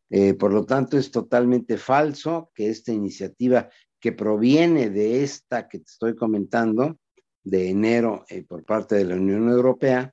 Eh, 0.08 0.34
por 0.34 0.52
lo 0.52 0.64
tanto, 0.64 0.96
es 0.96 1.10
totalmente 1.10 1.76
falso 1.76 2.50
que 2.54 2.68
esta 2.68 2.92
iniciativa 2.92 3.68
que 4.00 4.12
proviene 4.12 4.90
de 4.90 5.22
esta 5.22 5.68
que 5.68 5.78
te 5.78 5.84
estoy 5.84 6.16
comentando, 6.16 6.98
de 7.42 7.70
enero 7.70 8.24
eh, 8.28 8.42
por 8.42 8.64
parte 8.64 8.96
de 8.96 9.04
la 9.04 9.16
Unión 9.16 9.48
Europea, 9.48 10.12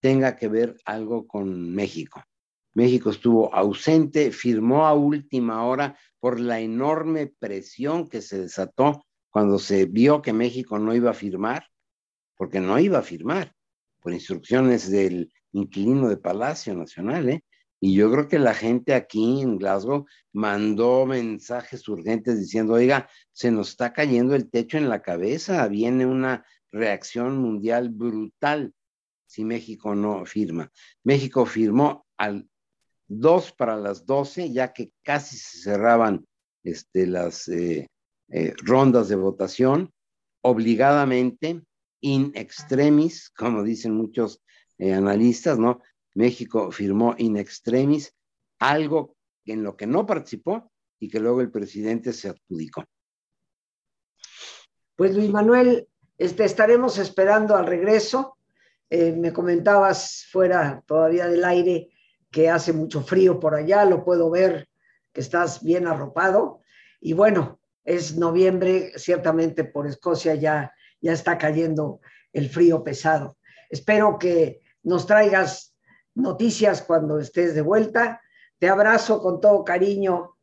tenga 0.00 0.36
que 0.36 0.48
ver 0.48 0.76
algo 0.84 1.26
con 1.26 1.72
México. 1.72 2.22
México 2.74 3.10
estuvo 3.10 3.52
ausente, 3.54 4.30
firmó 4.30 4.86
a 4.86 4.94
última 4.94 5.64
hora 5.64 5.98
por 6.18 6.38
la 6.38 6.60
enorme 6.60 7.32
presión 7.38 8.08
que 8.08 8.22
se 8.22 8.40
desató 8.40 9.04
cuando 9.28 9.58
se 9.58 9.86
vio 9.86 10.22
que 10.22 10.32
México 10.32 10.78
no 10.78 10.94
iba 10.94 11.10
a 11.10 11.14
firmar, 11.14 11.66
porque 12.36 12.60
no 12.60 12.78
iba 12.78 12.98
a 12.98 13.02
firmar, 13.02 13.52
por 14.00 14.12
instrucciones 14.12 14.90
del 14.90 15.32
inquilino 15.52 16.08
de 16.08 16.16
Palacio 16.16 16.74
Nacional, 16.74 17.28
¿eh? 17.28 17.44
Y 17.80 17.94
yo 17.94 18.12
creo 18.12 18.28
que 18.28 18.38
la 18.38 18.54
gente 18.54 18.94
aquí 18.94 19.40
en 19.40 19.56
Glasgow 19.56 20.06
mandó 20.32 21.06
mensajes 21.06 21.88
urgentes 21.88 22.38
diciendo, 22.38 22.74
oiga, 22.74 23.08
se 23.32 23.50
nos 23.50 23.70
está 23.70 23.92
cayendo 23.92 24.34
el 24.34 24.50
techo 24.50 24.76
en 24.76 24.90
la 24.90 25.00
cabeza, 25.00 25.66
viene 25.66 26.04
una 26.04 26.44
reacción 26.70 27.38
mundial 27.38 27.88
brutal 27.88 28.74
si 29.26 29.44
México 29.44 29.94
no 29.94 30.26
firma. 30.26 30.70
México 31.04 31.46
firmó 31.46 32.06
al 32.18 32.48
dos 33.08 33.52
para 33.52 33.76
las 33.76 34.04
doce, 34.04 34.52
ya 34.52 34.72
que 34.72 34.92
casi 35.02 35.36
se 35.36 35.58
cerraban 35.62 36.26
este, 36.62 37.06
las 37.06 37.48
eh, 37.48 37.88
eh, 38.28 38.54
rondas 38.62 39.08
de 39.08 39.16
votación, 39.16 39.92
obligadamente, 40.42 41.62
in 42.00 42.32
extremis, 42.34 43.30
como 43.30 43.62
dicen 43.62 43.94
muchos 43.94 44.42
eh, 44.78 44.92
analistas, 44.92 45.58
¿no? 45.58 45.80
México 46.14 46.70
firmó 46.70 47.14
in 47.18 47.36
extremis, 47.36 48.14
algo 48.58 49.16
en 49.44 49.62
lo 49.62 49.76
que 49.76 49.86
no 49.86 50.06
participó 50.06 50.70
y 50.98 51.08
que 51.08 51.20
luego 51.20 51.40
el 51.40 51.50
presidente 51.50 52.12
se 52.12 52.28
adjudicó. 52.28 52.84
Pues 54.96 55.14
Luis 55.14 55.30
Manuel, 55.30 55.88
este, 56.18 56.44
estaremos 56.44 56.98
esperando 56.98 57.56
al 57.56 57.66
regreso. 57.66 58.36
me 58.90 59.32
comentabas 59.32 60.26
fuera 60.30 60.82
todavía 60.86 61.26
del 61.28 61.44
aire 61.44 61.88
que 62.30 62.48
hace 62.48 62.72
mucho 62.72 63.02
frío 63.02 63.40
por 63.40 63.54
allá, 63.54 63.84
lo 63.84 64.04
puedo 64.04 64.30
ver 64.30 64.68
que 65.12 65.20
estás 65.20 65.62
bien 65.62 65.86
arropado. 65.86 66.60
Y 67.00 67.12
bueno, 67.14 67.60
es 67.84 68.16
noviembre, 68.16 68.92
ciertamente 68.96 69.64
por 69.64 69.86
Escocia 69.86 70.34
ya, 70.34 70.72
ya 71.00 71.12
está 71.12 71.38
cayendo 71.38 72.00
el 72.32 72.48
frío 72.48 72.84
pesado. 72.84 73.36
Espero 73.68 74.18
que 74.18 74.60
nos 74.82 75.06
traigas 75.06 75.69
noticias 76.14 76.82
cuando 76.82 77.18
estés 77.18 77.54
de 77.54 77.62
vuelta. 77.62 78.20
Te 78.58 78.68
abrazo 78.68 79.22
con 79.22 79.40
todo 79.40 79.64
cariño 79.64 80.36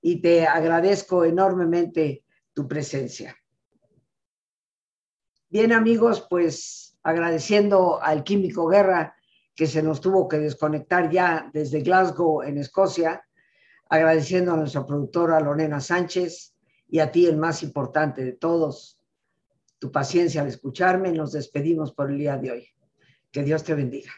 y 0.00 0.20
te 0.20 0.46
agradezco 0.46 1.24
enormemente 1.24 2.24
tu 2.52 2.66
presencia. 2.66 3.36
Bien 5.48 5.72
amigos, 5.72 6.26
pues 6.28 6.98
agradeciendo 7.02 8.02
al 8.02 8.24
Químico 8.24 8.66
Guerra 8.66 9.16
que 9.54 9.66
se 9.66 9.82
nos 9.82 10.00
tuvo 10.00 10.28
que 10.28 10.38
desconectar 10.38 11.10
ya 11.10 11.50
desde 11.52 11.80
Glasgow, 11.80 12.42
en 12.42 12.58
Escocia, 12.58 13.24
agradeciendo 13.88 14.52
a 14.52 14.56
nuestra 14.56 14.84
productora 14.84 15.40
Lorena 15.40 15.80
Sánchez 15.80 16.54
y 16.88 16.98
a 16.98 17.10
ti, 17.10 17.26
el 17.26 17.36
más 17.36 17.62
importante 17.62 18.24
de 18.24 18.32
todos, 18.32 19.00
tu 19.78 19.90
paciencia 19.90 20.42
al 20.42 20.48
escucharme. 20.48 21.10
Nos 21.12 21.32
despedimos 21.32 21.92
por 21.92 22.10
el 22.10 22.18
día 22.18 22.36
de 22.36 22.50
hoy. 22.50 22.68
Que 23.30 23.42
Dios 23.42 23.64
te 23.64 23.74
bendiga. 23.74 24.12